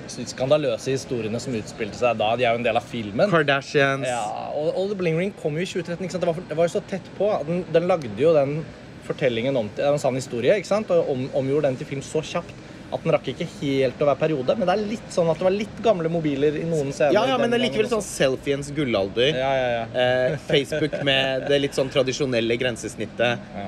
[0.07, 3.29] skandaløse historiene som utspilte seg da, de er jo en del av filmen.
[3.31, 4.07] Kardashians.
[4.07, 4.23] Ja,
[4.55, 6.05] og, og The Bling Ring kom jo i 2013.
[6.05, 6.23] ikke sant?
[6.23, 7.31] Det var, det var jo så tett på.
[7.47, 8.61] Den, den lagde jo den
[9.07, 10.89] fortellingen om til en sann historie ikke sant?
[10.91, 12.55] og om, omgjorde den til film så kjapt
[12.87, 14.55] at den rakk ikke helt å være periode.
[14.55, 17.15] Men det er litt sånn at det var litt gamle mobiler i noen scener.
[17.17, 19.33] Ja, ja, men det er likevel sånn selfiens gullalder.
[19.35, 19.83] Ja, ja, ja.
[20.03, 23.43] Eh, Facebook med det litt sånn tradisjonelle grensesnittet.
[23.59, 23.67] Ja.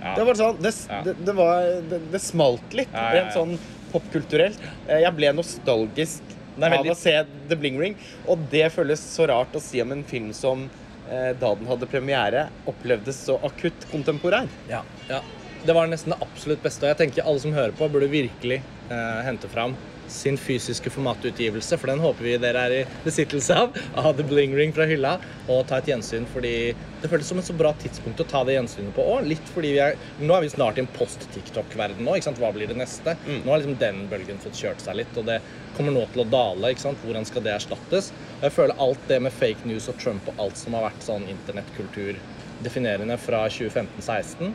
[0.00, 0.14] Ja.
[0.16, 0.72] Det var sånn Det,
[1.04, 3.22] det, det, var, det, det smalt litt, Ja, ja, ja.
[3.22, 3.56] rent sånn
[3.92, 4.60] popkulturelt.
[4.88, 7.14] Eh, Jeg ble nostalgisk av å se
[7.48, 7.94] The Bling Ring,
[8.28, 10.66] og det føles så rart å si om en film som
[11.08, 14.48] eh, da den hadde premiere, opplevdes så akutt kontemporær.
[14.68, 15.22] Ja, ja.
[15.64, 16.86] Det var nesten det absolutt beste.
[16.86, 19.74] Og jeg tenker alle som hører på, burde virkelig eh, hente fram
[20.10, 24.56] sin fysiske formatutgivelse, for den håper vi dere er i besittelse av, av The Bling
[24.58, 25.16] Ring fra hylla,
[25.48, 26.54] og ta et gjensyn, fordi
[27.00, 29.28] det føltes som et så bra tidspunkt å ta det gjensynet på òg.
[29.30, 32.40] Litt fordi vi er Nå er vi snart i en post-TikTok-verden nå, ikke sant.
[32.42, 33.16] Hva blir det neste?
[33.26, 35.38] Nå har liksom den bølgen fått kjørt seg litt, og det
[35.76, 37.00] kommer nå til å dale, ikke sant.
[37.06, 38.10] Hvordan skal det erstattes?
[38.40, 41.06] Og jeg føler alt det med fake news og Trump og alt som har vært
[41.06, 42.20] sånn internettkultur
[42.64, 44.52] definerende fra 2015-16,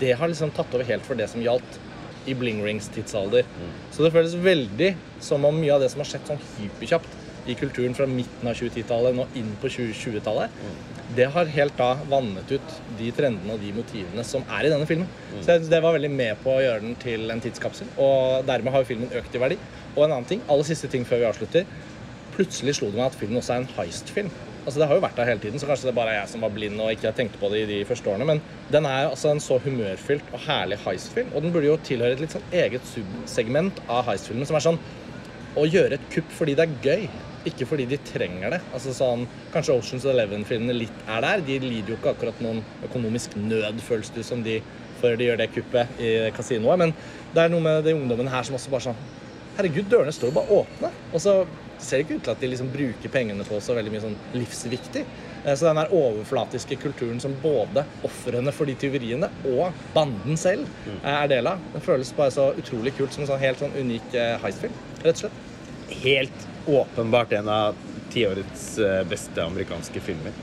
[0.00, 1.78] det har liksom tatt over helt for det som gjaldt
[2.26, 3.46] i Bling Rings tidsalder.
[3.94, 7.54] Så det føles veldig som om mye av det som har skjedd sånn hyperkjapt i
[7.54, 10.50] kulturen fra midten av 2010-tallet nå inn på 2020-tallet,
[11.16, 14.88] det har helt da vannet ut de trendene og de motivene som er i denne
[14.90, 15.06] filmen.
[15.36, 18.42] Så jeg synes det var veldig med på å gjøre den til en tidskapsel, og
[18.48, 19.60] dermed har jo filmen økt i verdi.
[19.94, 21.70] Og en annen ting, aller siste ting før vi avslutter,
[22.34, 24.34] plutselig slo det meg at filmen også er en heist-film.
[24.66, 26.42] Altså Det har jo vært der hele tiden, så kanskje det bare er jeg som
[26.42, 28.26] var blind og ikke tenkte på det i de første årene.
[28.26, 28.40] Men
[28.74, 31.30] den er jo altså en så humørfylt og herlig heist-film.
[31.34, 34.80] Og den burde jo tilhøre et litt sånn eget subsegment av heist-filmen, som er sånn
[35.56, 37.06] å gjøre et kupp fordi det er gøy.
[37.46, 38.58] Ikke fordi de trenger det.
[38.74, 39.22] Altså sånn,
[39.54, 41.44] Kanskje Oceans Eleven-filmene litt er der.
[41.46, 42.58] De lider jo ikke akkurat noen
[42.88, 44.58] økonomisk nød, føles det som de
[44.98, 46.82] før de gjør det kuppet i kasinoet.
[46.82, 46.96] Men
[47.36, 49.06] det er noe med de ungdommene her som også bare sånn
[49.56, 50.90] Herregud, dørene står jo bare åpne.
[51.16, 51.38] Og så
[51.82, 55.04] ser ikke ut til at de liksom bruker pengene på så veldig mye sånn livsviktig.
[55.44, 60.66] Eh, Så den der overflatiske kulturen som både ofrene for de tyveriene og banden selv
[61.02, 63.76] eh, er del av, den føles bare så utrolig kult som en sånn helt sånn
[63.76, 64.74] unik eh, heistfilm,
[65.04, 65.40] rett og slett.
[66.02, 67.78] Helt åpenbart en av
[68.10, 68.68] tiårets
[69.10, 70.34] beste amerikanske filmer.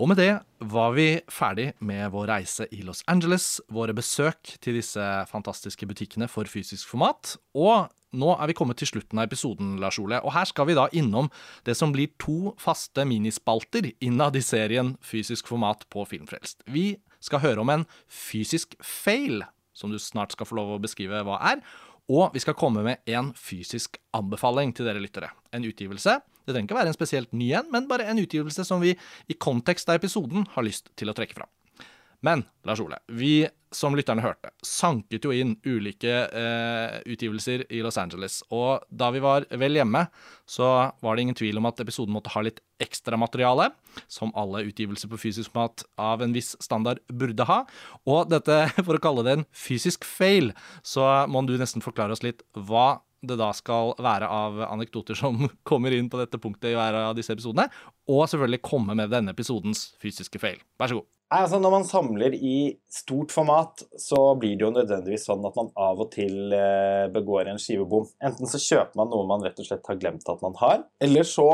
[0.00, 0.32] Og med det
[0.64, 6.28] var vi ferdig med vår reise i Los Angeles, våre besøk til disse fantastiske butikkene
[6.28, 7.34] for fysisk format.
[7.52, 10.18] Og nå er vi kommet til slutten av episoden, Lars Ole.
[10.24, 11.30] Og her skal vi da innom
[11.66, 16.64] det som blir to faste minispalter innad i serien Fysisk format på Filmfrelst.
[16.66, 19.44] Vi skal høre om en fysisk fail,
[19.76, 21.62] som du snart skal få lov å beskrive hva er.
[22.10, 25.30] Og vi skal komme med en fysisk anbefaling til dere lyttere.
[25.54, 26.18] En utgivelse.
[26.42, 28.96] Det trenger ikke være en spesielt ny en, men bare en utgivelse som vi
[29.30, 31.50] i kontekst av episoden har lyst til å trekke fram.
[32.26, 37.98] Men Lars Ole, vi som lytterne hørte, sanket jo inn ulike eh, utgivelser i Los
[38.02, 38.40] Angeles.
[38.50, 40.04] Og da vi var vel hjemme,
[40.48, 43.70] så var det ingen tvil om at episoden måtte ha litt ekstramateriale,
[44.10, 47.62] som alle utgivelser på fysisk mat av en viss standard burde ha.
[48.10, 50.50] Og dette, for å kalle det en fysisk fail,
[50.82, 55.46] så må du nesten forklare oss litt hva det da skal være av anekdoter som
[55.68, 57.68] kommer inn på dette punktet i hver av disse episodene,
[58.10, 60.60] og selvfølgelig komme med denne episodens fysiske feil.
[60.80, 61.10] Vær så god.
[61.30, 62.56] Altså Når man samler i
[62.90, 67.52] stort format, så blir det jo nødvendigvis sånn at man av og til eh, begår
[67.52, 68.08] en skivebom.
[68.26, 71.28] Enten så kjøper man noe man rett og slett har glemt at man har, eller
[71.28, 71.46] så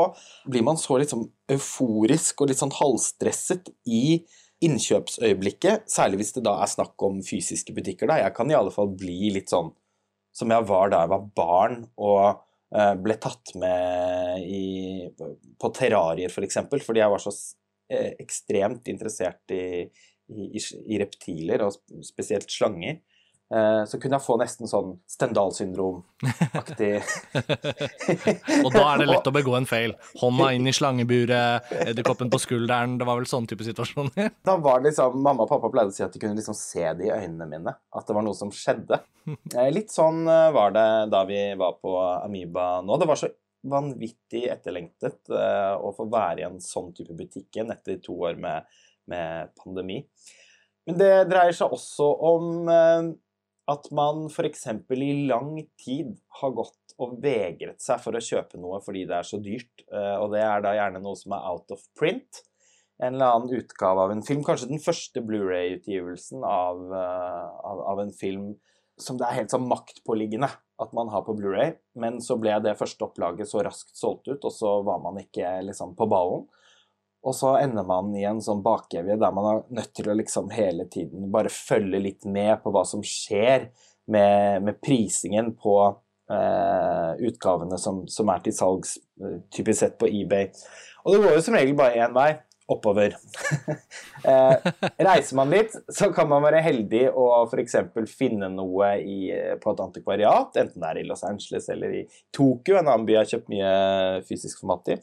[0.49, 4.23] blir man så liksom euforisk og litt sånn halvstresset i
[4.65, 8.09] innkjøpsøyeblikket, særlig hvis det da er snakk om fysiske butikker.
[8.09, 8.23] da.
[8.23, 9.69] Jeg kan i alle fall bli litt sånn
[10.37, 12.25] som jeg var da jeg var barn og
[12.75, 15.07] eh, ble tatt med i,
[15.57, 17.33] på terrarier, f.eks., for eksempel, fordi jeg var så
[17.89, 19.87] eh, ekstremt interessert i,
[20.29, 23.01] i, i reptiler, og spesielt slanger.
[23.47, 26.89] Eh, så kunne jeg få nesten sånn Stendal-syndrom-aktig
[28.65, 29.93] Og da er det lett å begå en feil.
[30.19, 32.97] Hånda inn i slangeburet, edderkoppen på skulderen.
[32.99, 34.33] Det var vel sånn type situasjoner?
[34.43, 36.83] Da var det liksom, Mamma og pappa pleide å si at de kunne liksom se
[36.99, 38.99] det i øynene mine, at det var noe som skjedde.
[39.27, 42.97] Eh, Litt sånn eh, var det da vi var på Amiba nå.
[42.99, 43.31] Det var så
[43.67, 48.35] vanvittig etterlengtet eh, å få være i en sånn type butikk igjen etter to år
[48.39, 48.67] med,
[49.11, 50.01] med pandemi.
[50.87, 53.09] Men det dreier seg også om eh,
[53.67, 54.67] at man f.eks.
[54.95, 59.27] i lang tid har gått og vegret seg for å kjøpe noe fordi det er
[59.27, 62.43] så dyrt, eh, og det er da gjerne noe som er out of print.
[62.97, 68.01] En eller annen utgave av en film, kanskje den første Blu-ray-utgivelsen av, eh, av, av
[68.05, 68.55] en film
[68.97, 70.49] som det er helt sånn maktpåliggende
[70.81, 74.41] at man har på Blu-ray, men så ble det første opplaget så raskt solgt ut,
[74.41, 76.47] og så var man ikke liksom på ballen.
[77.27, 80.51] Og så ender man i en sånn bakevje der man er nødt til å liksom
[80.55, 83.67] hele tiden bare følge litt med på hva som skjer
[84.07, 85.75] med, med prisingen på
[86.31, 90.53] eh, utgavene som, som er til salgs, eh, typisk sett på eBay.
[91.03, 92.29] Og det går jo som regel bare én vei
[92.71, 93.15] oppover.
[94.31, 94.69] eh,
[95.07, 97.77] reiser man litt, så kan man være heldig og f.eks.
[98.11, 99.31] finne noe i,
[99.63, 102.05] på et antikvariat, enten det er i Los Angeles eller i
[102.35, 103.73] Tokyo, en annen by jeg har kjøpt mye
[104.27, 104.97] fysisk format i.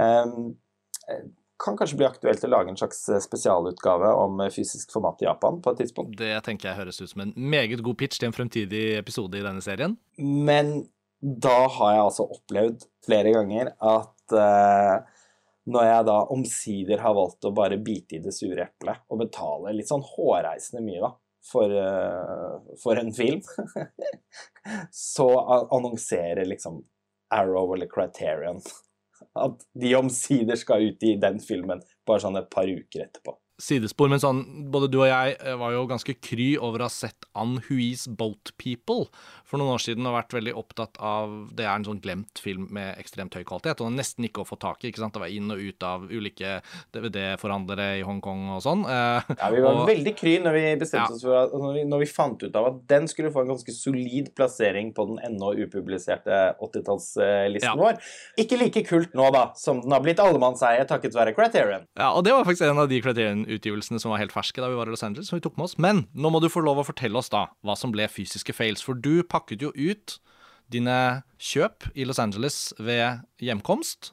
[0.00, 1.24] Eh,
[1.60, 5.72] kan kanskje bli aktuelt å lage en slags spesialutgave om fysisk format i Japan på
[5.72, 6.16] et tidspunkt.
[6.18, 9.44] Det tenker jeg høres ut som en meget god pitch til en fremtidig episode i
[9.44, 9.96] denne serien.
[10.18, 10.76] Men
[11.24, 14.96] da har jeg altså opplevd flere ganger at eh,
[15.72, 19.72] når jeg da omsider har valgt å bare bite i det sure eplet og betale
[19.72, 21.12] litt sånn hårreisende mye da,
[21.44, 23.40] for, eh, for en film,
[25.14, 25.28] så
[25.72, 26.82] annonserer liksom
[27.34, 28.60] Arrow eller Criterion
[29.34, 33.36] at de omsider skal ut i den filmen bare sånn et par uker etterpå.
[33.60, 34.40] Sidespor, men sånn,
[34.72, 38.06] både du og jeg eh, var jo ganske kry over å ha sett Anne Huis
[38.08, 39.06] Boat People
[39.46, 42.66] for noen år siden og vært veldig opptatt av Det er en sånn glemt film
[42.74, 44.88] med ekstremt høy kvalitet, og nesten ikke å få tak i.
[44.90, 45.14] ikke sant?
[45.14, 46.56] Det var inn og ut av ulike
[46.94, 48.84] DVD-forhandlere i Hongkong og sånn.
[48.90, 51.14] Eh, Ja, Vi var og- veldig kry når vi bestemte Ja.
[51.14, 53.48] oss for at, når vi, når vi fant ut av at den skulle få en
[53.54, 57.74] ganske solid plassering på den ennå upubliserte 80-tallslisten Ja.
[57.76, 57.98] vår.
[58.38, 61.86] Ikke like kult nå, da, som den har blitt allemannseie takket være Criterion.
[61.96, 63.00] Ja, og det var faktisk en av de
[63.44, 65.68] Criterion-utgivelsene som var helt ferske da vi var i Los Angeles, som vi tok med
[65.68, 65.78] oss.
[65.78, 68.82] Men nå må du få lov å fortelle oss da hva som ble fysiske fails,
[68.82, 70.18] for du pakket jo ut
[70.72, 74.12] dine kjøp i Los Angeles ved hjemkomst,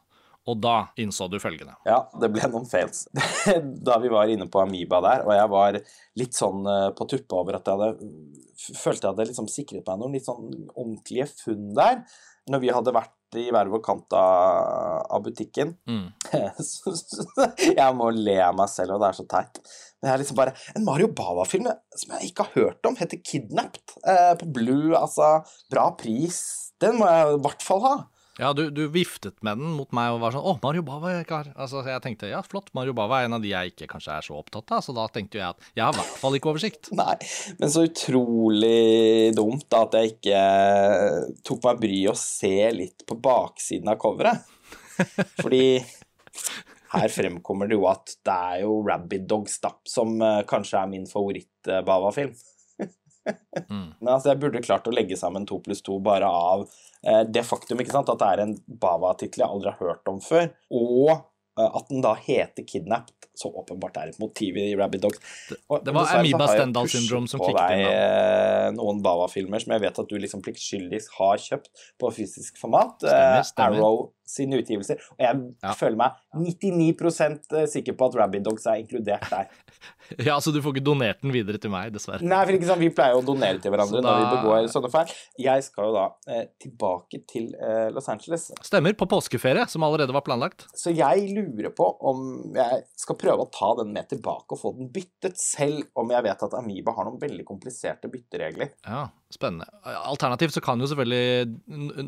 [0.50, 1.76] og da innså du følgende.
[1.86, 3.06] Ja, det ble noen fails.
[3.88, 5.78] da vi var inne på Amiba der, og jeg var
[6.18, 8.42] litt sånn eh, på tuppa over at jeg hadde
[8.82, 12.04] følte jeg hadde liksom sikret meg noen litt sånn ordentlige funn der,
[12.50, 15.76] når vi hadde vært i hver vår kant av, av butikken.
[15.88, 16.10] Mm.
[17.80, 19.62] Jeg må le av meg selv, og det er så teit.
[20.02, 23.22] Men jeg er liksom bare En Mario Bava-film som jeg ikke har hørt om, heter
[23.22, 23.94] Kidnapped.
[24.02, 25.44] Eh, på Blue, altså.
[25.70, 26.40] Bra pris.
[26.82, 27.94] Den må jeg i hvert fall ha.
[28.40, 31.26] Ja, du, du viftet med den mot meg og var sånn 'Å, Mario Bava er
[31.28, 31.50] klar'.
[31.52, 34.26] Altså, jeg tenkte ja, flott, Mario Bava er en av de jeg ikke kanskje er
[34.26, 36.92] så opptatt av, så da tenkte jeg at jeg har i hvert fall ikke oversikt.
[37.02, 37.18] Nei,
[37.60, 40.44] men så utrolig dumt da, at jeg ikke
[41.48, 44.48] tok meg bryet å se litt på baksiden av coveret.
[45.42, 45.66] Fordi
[46.92, 50.90] her fremkommer det jo at det er jo Rabid Dogs, da, som eh, kanskje er
[50.92, 52.34] min favoritt-Bava-film.
[53.70, 53.92] Mm.
[54.02, 56.64] Men altså, jeg burde klart å legge sammen to pluss to bare av
[57.34, 60.52] det faktum ikke sant, at det er en Bava-tittel jeg aldri har hørt om før,
[60.70, 65.22] og eh, at den da heter Kidnapped, så åpenbart er et motiv i Rabbit Dogs.
[65.72, 67.94] Og det var Amiba Stendal Stendhal-syndrom som klikket deg, da.
[67.96, 71.72] eh, Noen Bava-filmer som jeg vet at du liksom pliktskyldig har kjøpt
[72.02, 73.00] på fysisk format.
[73.02, 73.80] Stemmer, eh, stemmer.
[73.80, 75.02] Arrow sine utgivelser.
[75.18, 75.74] Og jeg Ja.
[75.78, 79.52] føler meg 99% sikker på at Rabid Dogs er inkludert der.
[80.20, 82.20] Ja, så du får ikke donert den videre til meg, dessverre.
[82.28, 84.12] Nei, for ikke sant, Vi pleier å donere til hverandre da...
[84.12, 85.14] når vi begår sånne feil.
[85.40, 86.04] Jeg skal jo da
[86.36, 90.66] eh, tilbake til eh, Los Angeles, Stemmer, på påskeferie, som allerede var planlagt.
[90.78, 92.26] så jeg lurer på om
[92.58, 96.28] jeg skal prøve å ta den med tilbake og få den byttet, selv om jeg
[96.28, 98.74] vet at Amiba har noen veldig kompliserte bytteregler.
[98.86, 99.06] Ja,
[99.36, 99.68] spennende.
[99.84, 101.58] Alternativt så kan jo selvfølgelig,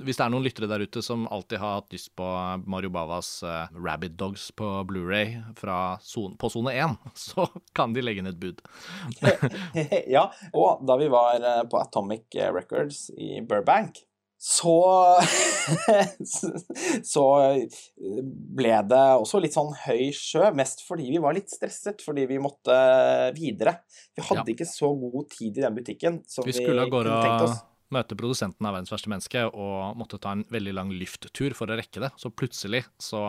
[0.05, 2.27] hvis det er noen lyttere der ute som alltid har hatt lyst på
[2.69, 6.97] Mario Bavas uh, Rabbit Dogs på Blu-ray på sone 1,
[7.27, 8.63] så kan de legge inn et bud.
[10.15, 14.03] ja, og da vi var eh, på Atomic Records i Burbank,
[14.43, 14.73] så
[17.13, 17.23] Så
[18.53, 22.39] ble det også litt sånn høy sjø, mest fordi vi var litt stresset fordi vi
[22.43, 22.75] måtte
[23.37, 23.77] videre.
[24.17, 24.53] Vi hadde Ja.
[24.55, 27.61] ikke så god tid i den butikken som Vi vi, skulle gårde kunne tenkt oss.
[27.93, 31.77] møte produsenten av 'Verdens verste menneske' og måtte ta en veldig lang lyfttur for å
[31.77, 32.11] rekke det.
[32.17, 33.21] Så plutselig, så,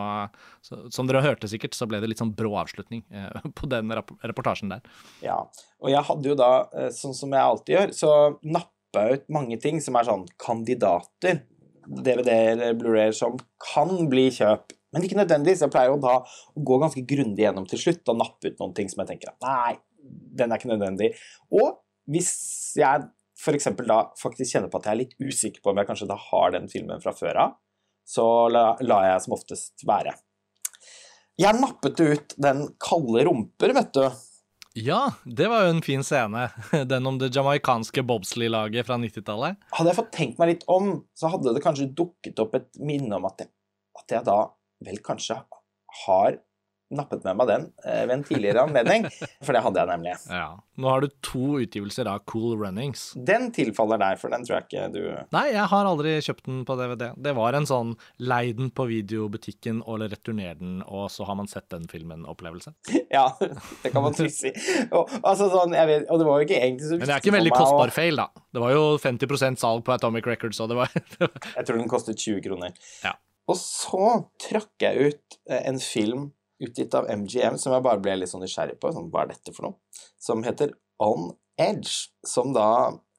[0.61, 3.87] så Som dere hørte sikkert, så ble det litt sånn brå avslutning eh, på den
[3.91, 4.81] reportasjen der.
[5.21, 5.37] Ja.
[5.81, 8.71] Og jeg hadde jo da, eh, sånn som jeg alltid gjør, så nappa
[9.01, 11.43] jeg ut mange ting som er sånn kandidater.
[11.85, 14.73] DVD-er, Blu-rayer som kan bli kjøp.
[14.95, 15.63] Men ikke nødvendigvis.
[15.65, 18.75] Jeg pleier jo da å gå ganske grundig gjennom til slutt og nappe ut noen
[18.77, 19.75] ting som jeg tenker at nei,
[20.39, 21.11] den er ikke nødvendig.
[21.53, 21.81] Og
[22.11, 22.31] hvis
[22.79, 23.67] jeg f.eks.
[23.83, 26.53] da faktisk kjenner på at jeg er litt usikker på om jeg kanskje da har
[26.55, 27.57] den filmen fra før av,
[28.05, 30.13] så la, la jeg som oftest være.
[31.41, 34.05] Jeg nappet ut den kalde rumper, vet du.
[34.75, 36.49] Ja, det var jo en fin scene.
[36.91, 39.61] Den om det jamaicanske bobsleigh-laget fra 90-tallet.
[39.71, 43.15] Hadde jeg fått tenkt meg litt om, så hadde det kanskje dukket opp et minne
[43.15, 43.53] om at jeg,
[44.01, 44.39] at jeg da
[44.83, 45.39] vel kanskje
[46.05, 46.41] har
[46.93, 49.07] nappet med meg den eh, ved en tidligere anledning.
[49.45, 50.15] For det hadde jeg nemlig.
[50.29, 50.47] Ja.
[50.81, 53.07] Nå har du to utgivelser av Cool Runnings.
[53.27, 54.99] Den tilfaller deg, for den tror jeg ikke du
[55.31, 57.05] Nei, jeg har aldri kjøpt den på DVD.
[57.15, 61.47] Det var en sånn lei den på videobutikken og returner den, og så har man
[61.51, 62.75] sett den filmen-opplevelse.
[63.15, 64.49] Ja, det kan man trygt si.
[64.89, 67.25] Og, altså, sånn, vet, og det var jo ikke egentlig så Men det er ikke
[67.29, 67.95] ikke veldig kostbar og...
[67.95, 68.43] feil, da.
[68.55, 70.91] Det var jo 50% salg på Atomic Records, og det var
[71.57, 72.75] Jeg tror den kostet 20 kroner.
[73.05, 73.15] Ja.
[73.51, 74.09] Og så
[74.41, 76.29] trakk jeg ut eh, en film
[76.63, 78.93] utgitt av MGM som jeg bare ble litt sånn nysgjerrig på.
[78.95, 80.01] Sånn, hva er dette for noe?
[80.21, 81.31] Som heter On
[81.61, 82.11] Edge.
[82.27, 82.69] Som da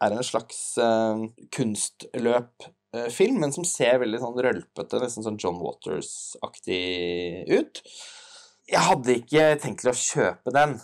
[0.05, 1.25] er en slags uh,
[1.57, 7.83] kunstløpfilm, men som ser veldig sånn rølpete, nesten sånn John Waters-aktig ut.
[8.67, 10.77] Jeg hadde ikke tenkt til å kjøpe den.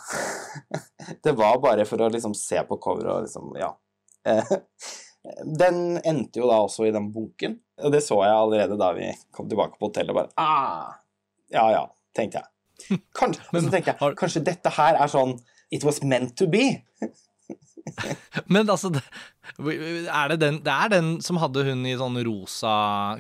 [1.24, 3.72] Det var bare for å liksom se på coveret og liksom, ja.
[4.28, 4.53] Eh,
[5.62, 9.07] Den endte jo da også i den bunken, og det så jeg allerede da vi
[9.34, 10.14] kom tilbake på hotellet.
[10.16, 10.96] bare, ah,
[11.53, 11.82] Ja ja,
[12.16, 12.48] tenkte jeg.
[13.18, 15.36] Kanskje, Men så tenkte jeg, kanskje dette her er sånn
[15.72, 16.82] It was meant to be.
[18.52, 22.74] Men altså, er det, den, det er den som hadde hun i sånn rosa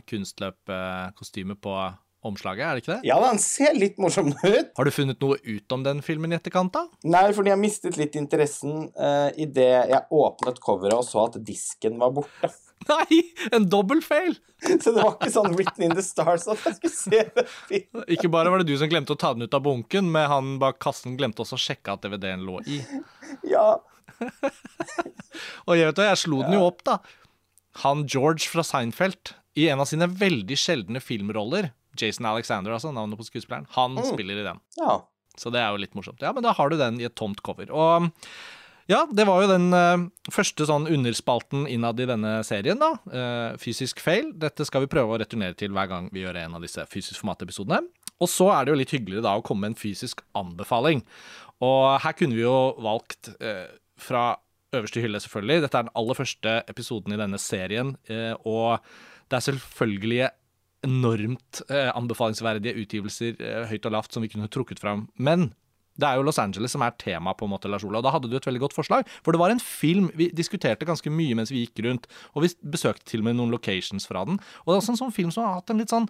[0.04, 1.76] kunstløpkostyme på
[2.22, 3.08] omslaget, er det ikke det?
[3.08, 4.68] Ja, den ser litt morsom ut.
[4.76, 6.84] Har du funnet noe ut om den filmen i etterkant, da?
[7.10, 11.98] Nei, fordi jeg mistet litt interessen uh, idet jeg åpnet coveret og så at disken
[12.02, 12.52] var borte.
[12.90, 13.20] Nei!
[13.52, 14.36] En dobbeltfeil!
[14.80, 18.04] Så det var ikke sånn written in the stars at jeg skulle se den filmen.
[18.14, 20.52] Ikke bare var det du som glemte å ta den ut av bunken, men han
[20.62, 22.80] bak kassen glemte også å sjekke at DVD-en lå i.
[23.48, 23.80] Ja.
[25.66, 26.98] Og jeg vet hva, jeg slo den jo opp, da.
[27.86, 33.20] Han George fra Seinfeld, i en av sine veldig sjeldne filmroller, Jason Alexander, altså, navnet
[33.20, 34.62] på skuespilleren, han spiller i den.
[34.80, 35.00] ja.
[35.40, 36.20] Så det er jo litt morsomt.
[36.20, 37.70] Ja, men da har du den i et tomt cover.
[37.72, 38.10] Og
[38.90, 42.92] ja, det var jo den uh, første sånn underspalten innad i denne serien, da.
[43.06, 44.32] Uh, fysisk fail.
[44.42, 47.22] Dette skal vi prøve å returnere til hver gang vi gjør en av disse fysisk
[47.22, 47.84] format-episodene.
[48.22, 51.04] Og så er det jo litt hyggeligere da å komme med en fysisk anbefaling.
[51.62, 53.70] Og her kunne vi jo valgt uh,
[54.02, 54.32] fra
[54.74, 55.62] øverste hylle, selvfølgelig.
[55.66, 57.90] Dette er den aller første episoden i denne serien,
[58.48, 58.80] og
[59.28, 60.30] det er selvfølgelig
[60.88, 65.04] enormt anbefalingsverdige utgivelser høyt og lavt som vi kunne trukket fram.
[65.20, 65.50] Men
[66.00, 68.00] det er jo Los Angeles som er tema, på en måte, Lars Ola.
[68.04, 69.08] Da hadde du et veldig godt forslag.
[69.24, 72.08] For det var en film vi diskuterte ganske mye mens vi gikk rundt.
[72.32, 74.40] Og vi besøkte til og med noen locations fra den.
[74.64, 76.08] Og det er også en sånn film som har hatt en litt sånn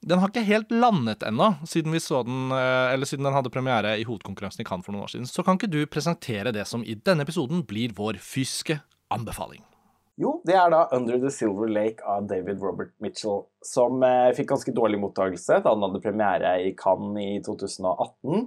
[0.00, 4.62] den har ikke helt landet ennå, siden, den, eh, siden den hadde premiere i hovedkonkurransen
[4.62, 5.28] i Cannes for noen år siden.
[5.28, 8.80] Så kan ikke du presentere det som i denne episoden blir vår fysiske
[9.12, 9.60] anbefaling?
[10.20, 14.50] Jo, det er da Under the Silver Lake av David Robert Mitchell, som eh, fikk
[14.50, 18.42] ganske dårlig mottakelse da den hadde premiere i Cannes i 2018.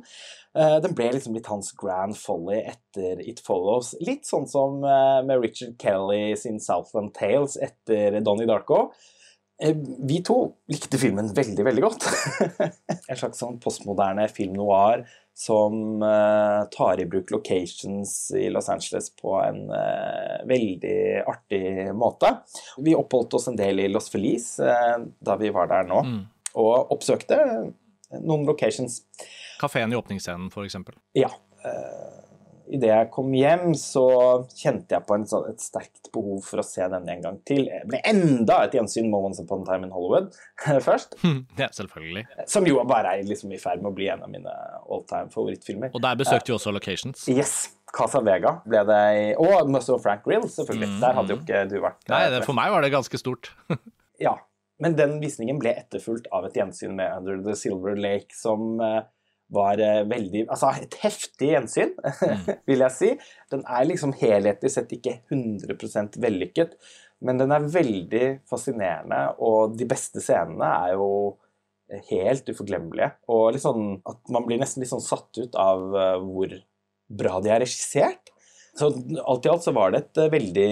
[0.54, 3.96] Eh, den ble liksom litt hans grand folly etter It Follows.
[4.06, 8.92] Litt sånn som eh, med Richard Kelly sin Southland Tales etter Donnie Darko.
[9.58, 10.38] Eh, Vi to
[10.70, 12.06] likte filmen veldig, veldig godt.
[13.10, 19.10] en slags sånn postmoderne film noir som eh, tar i bruk locations i Los Angeles
[19.18, 21.64] på en eh, veldig artig
[21.98, 22.30] måte.
[22.78, 26.22] Vi oppholdt oss en del i Los Feliz eh, da vi var der nå, Mm.
[26.62, 27.38] og oppsøkte
[28.22, 29.00] noen locations.
[29.60, 30.94] Kafeen i åpningsscenen, for eksempel.
[31.18, 31.32] Ja.
[31.64, 32.23] Uh,
[32.72, 34.04] Idet jeg kom hjem, så
[34.56, 37.66] kjente jeg på en, sånn- et sterkt behov for å se den en gang til.
[37.68, 40.32] Det ble enda et gjensyn med Once Upon a Time in Hollywood
[40.88, 41.18] først.
[41.60, 42.24] Ja, selvfølgelig.
[42.48, 44.54] Som jo bare er liksom i ferd med å bli en av mine
[44.88, 45.92] all time favorittfilmer.
[45.94, 47.28] Og der besøkte vi også locations.
[47.32, 47.74] Yes!
[47.94, 50.96] Casa Vega ble det i Og Muscle Frank Grill, selvfølgelig.
[51.04, 52.00] Der hadde jo ikke du vært.
[52.10, 53.52] Nei, det, for meg var det ganske stort.
[54.24, 54.38] Ja.
[54.82, 59.04] Men den visningen ble etterfulgt av et gjensyn med Under the Silver Lake, som eh,
[59.54, 61.94] var eh, veldig Altså et heftig gjensyn,
[62.70, 63.12] vil jeg si.
[63.54, 66.76] Den er liksom helhetlig sett ikke 100% vellykket,
[67.24, 71.10] men den er veldig fascinerende, og de beste scenene er jo
[72.10, 73.12] helt uforglemmelige.
[73.32, 76.56] Og litt sånn at man blir nesten litt sånn satt ut av eh, hvor
[77.14, 78.32] bra de er regissert.
[78.74, 80.72] Så alt i alt så var det et eh, veldig,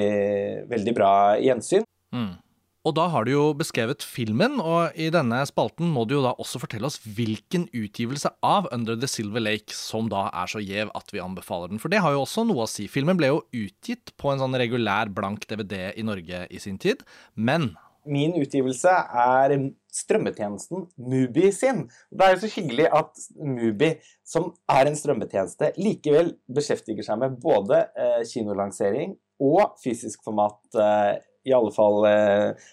[0.71, 1.11] veldig bra
[1.41, 1.85] gjensyn.
[2.15, 2.33] Mm.
[2.81, 6.31] Og da har du jo beskrevet filmen, og i denne spalten må du jo da
[6.41, 10.89] også fortelle oss hvilken utgivelse av Under the Silver Lake som da er så gjev
[10.97, 11.81] at vi anbefaler den.
[11.81, 12.87] For det har jo også noe å si.
[12.89, 17.05] Filmen ble jo utgitt på en sånn regulær blank DVD i Norge i sin tid,
[17.37, 19.51] men Min utgivelse er
[19.93, 21.83] strømmetjenesten Mubi sin.
[22.09, 23.91] Det er jo så hyggelig at Mubi,
[24.25, 29.13] som er en strømmetjeneste, likevel beskjeftiger seg med både eh, kinolansering
[29.45, 32.69] og fysisk format, eh, i alle fall eh,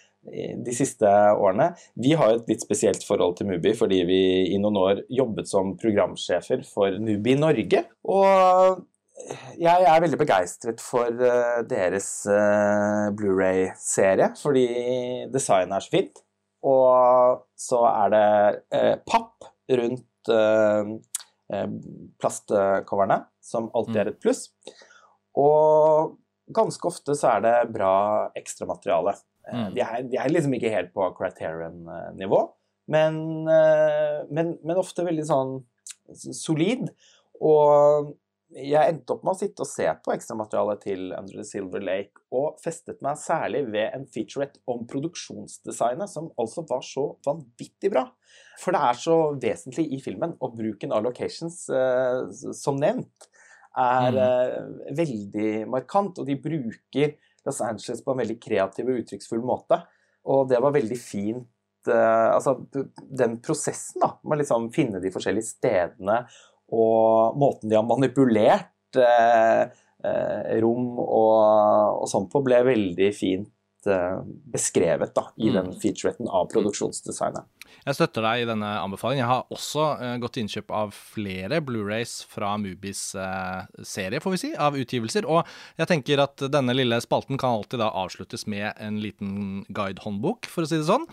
[0.66, 1.71] de siste årene.
[1.97, 4.21] Vi har et litt spesielt forhold til Mubi fordi vi
[4.53, 7.85] i noen år jobbet som programsjefer for Mubi Norge.
[8.09, 8.85] Og
[9.59, 14.66] jeg er veldig begeistret for eh, deres eh, Blu-ray-serie, fordi
[15.33, 16.23] designet er så fint.
[16.69, 18.29] Og så er det
[18.75, 19.49] eh, papp
[19.81, 20.95] rundt eh,
[21.55, 21.69] eh,
[22.23, 24.49] plastcoverne, som alltid er et pluss.
[25.39, 26.16] Og
[26.55, 27.97] ganske ofte så er det bra
[28.39, 29.17] ekstramateriale.
[29.49, 29.75] Eh, Mm.
[29.75, 32.41] De, er, de er liksom ikke helt på Criterion-nivå,
[32.93, 35.55] men, eh, men, men ofte veldig sånn
[36.37, 36.89] solid.
[37.45, 38.11] Og
[38.49, 42.23] jeg endte opp med å sitte og se på ekstramaterialet til Under the Silver Lake,
[42.33, 48.07] og festet meg særlig ved en featurette om produksjonsdesignet, som altså var så vanvittig bra.
[48.61, 53.29] For det er så vesentlig i filmen, og bruken av locations, eh, som nevnt,
[53.79, 54.57] er eh,
[54.99, 57.14] veldig markant, og de bruker
[57.47, 59.81] Los Angeles på en veldig kreativ og uttrykksfull måte.
[60.29, 62.59] Og det var veldig fint eh, Altså,
[62.99, 66.22] den prosessen, da, med å liksom finne de forskjellige stedene
[66.68, 69.62] og måten de har manipulert eh,
[70.05, 73.49] eh, rom og, og sånn på, ble veldig fint
[73.87, 74.18] eh,
[74.53, 75.55] beskrevet da, i Mm.
[75.55, 77.45] den featuretten av produksjonsdesignet.
[77.85, 79.22] Jeg støtter deg i denne anbefalingen.
[79.22, 84.31] Jeg har også uh, gått til innkjøp av flere Blu-rays fra Mubis uh, serie, får
[84.35, 85.29] vi si, av utgivelser.
[85.29, 85.45] Og
[85.79, 90.64] jeg tenker at denne lille spalten kan alltid da avsluttes med en liten guidehåndbok, for
[90.64, 91.07] å si det sånn.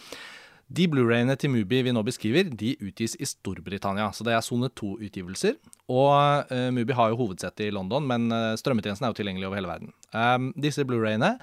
[0.68, 4.08] De Blu-rayene til Mubi vi nå beskriver, de utgis i Storbritannia.
[4.16, 5.60] Så det er sone to-utgivelser.
[5.92, 9.60] Og uh, Mubi har jo hovedsete i London, men uh, strømmetjenesten er jo tilgjengelig over
[9.60, 9.94] hele verden.
[10.16, 11.36] Um, disse Blu-rayene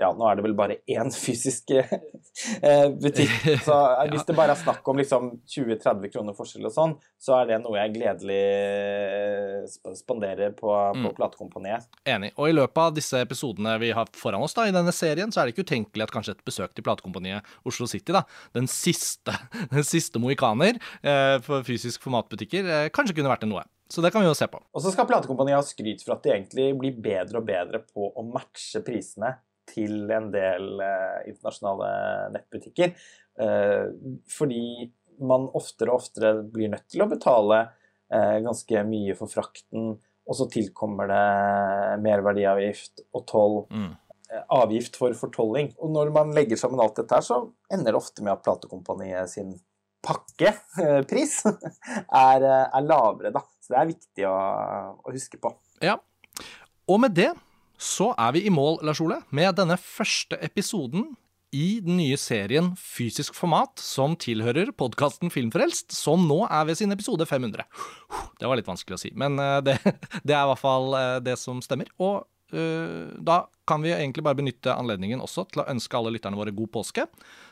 [0.00, 1.90] ja, nå er det vel bare én fysisk eh,
[2.96, 3.34] butikk.
[3.66, 3.76] Så
[4.12, 7.60] hvis det bare er snakk om liksom 20-30 kroner forskjell og sånn, så er det
[7.64, 8.40] noe jeg gledelig
[9.98, 11.12] spanderer på, på mm.
[11.18, 11.90] platekompaniet.
[12.08, 12.32] Enig.
[12.36, 15.42] Og i løpet av disse episodene vi har foran oss da, i denne serien, så
[15.42, 18.24] er det ikke utenkelig at kanskje et besøk til platekompaniet Oslo City, da,
[18.56, 19.36] den siste,
[19.74, 23.66] den siste mohikaner eh, for fysisk formatbutikker, eh, kanskje kunne vært det noe.
[23.88, 24.58] Så det kan vi jo se på.
[24.74, 28.08] Og så skal platekompaniet ha skryt for at de egentlig blir bedre og bedre på
[28.10, 29.36] å matche prisene
[29.70, 31.90] til en del eh, internasjonale
[32.34, 32.94] nettbutikker.
[33.42, 33.86] Eh,
[34.30, 34.88] fordi
[35.26, 37.62] man oftere og oftere blir nødt til å betale
[38.12, 39.94] eh, ganske mye for frakten,
[40.26, 43.56] og så tilkommer det merverdiavgift og toll.
[43.70, 43.94] Mm.
[44.26, 45.70] Eh, avgift for fortolling.
[45.78, 49.30] Og når man legger sammen alt dette her, så ender det ofte med at platekompaniet
[49.30, 49.54] sin
[50.06, 53.42] pakkepris er, er lavere, da.
[53.66, 54.36] Så det er viktig å,
[55.02, 55.50] å, huske på.
[55.82, 55.98] Ja.
[56.86, 57.32] Og med det
[57.82, 61.10] så er vi i mål, Lars Ole, med denne første episoden
[61.56, 66.94] i den nye serien Fysisk format, som tilhører podkasten Filmfrelst, som nå er ved sin
[66.94, 67.66] episode 500.
[68.38, 69.76] Det var litt vanskelig å si, men eh, det,
[70.26, 71.90] det er i hvert fall eh, det som stemmer.
[71.98, 72.22] Og
[72.54, 76.54] uh, da kan vi egentlig bare benytte anledningen også til å ønske alle lytterne våre
[76.54, 77.06] god påske.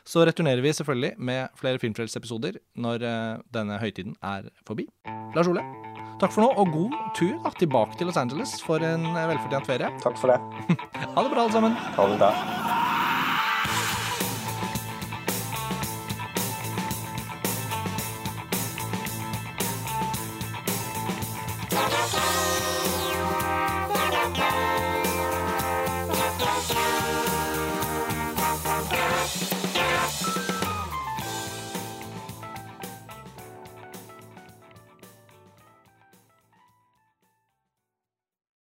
[0.07, 4.87] Så returnerer vi selvfølgelig med flere Filmfrelst-episoder når uh, denne høytiden er forbi.
[5.35, 5.63] Lars Ole,
[6.21, 9.91] takk for nå, og god tur da, tilbake til Los Angeles for en velfortjent ferie.
[10.05, 10.39] Takk for det.
[11.15, 11.79] ha det bra, alle sammen.
[11.99, 12.94] Ha det bra.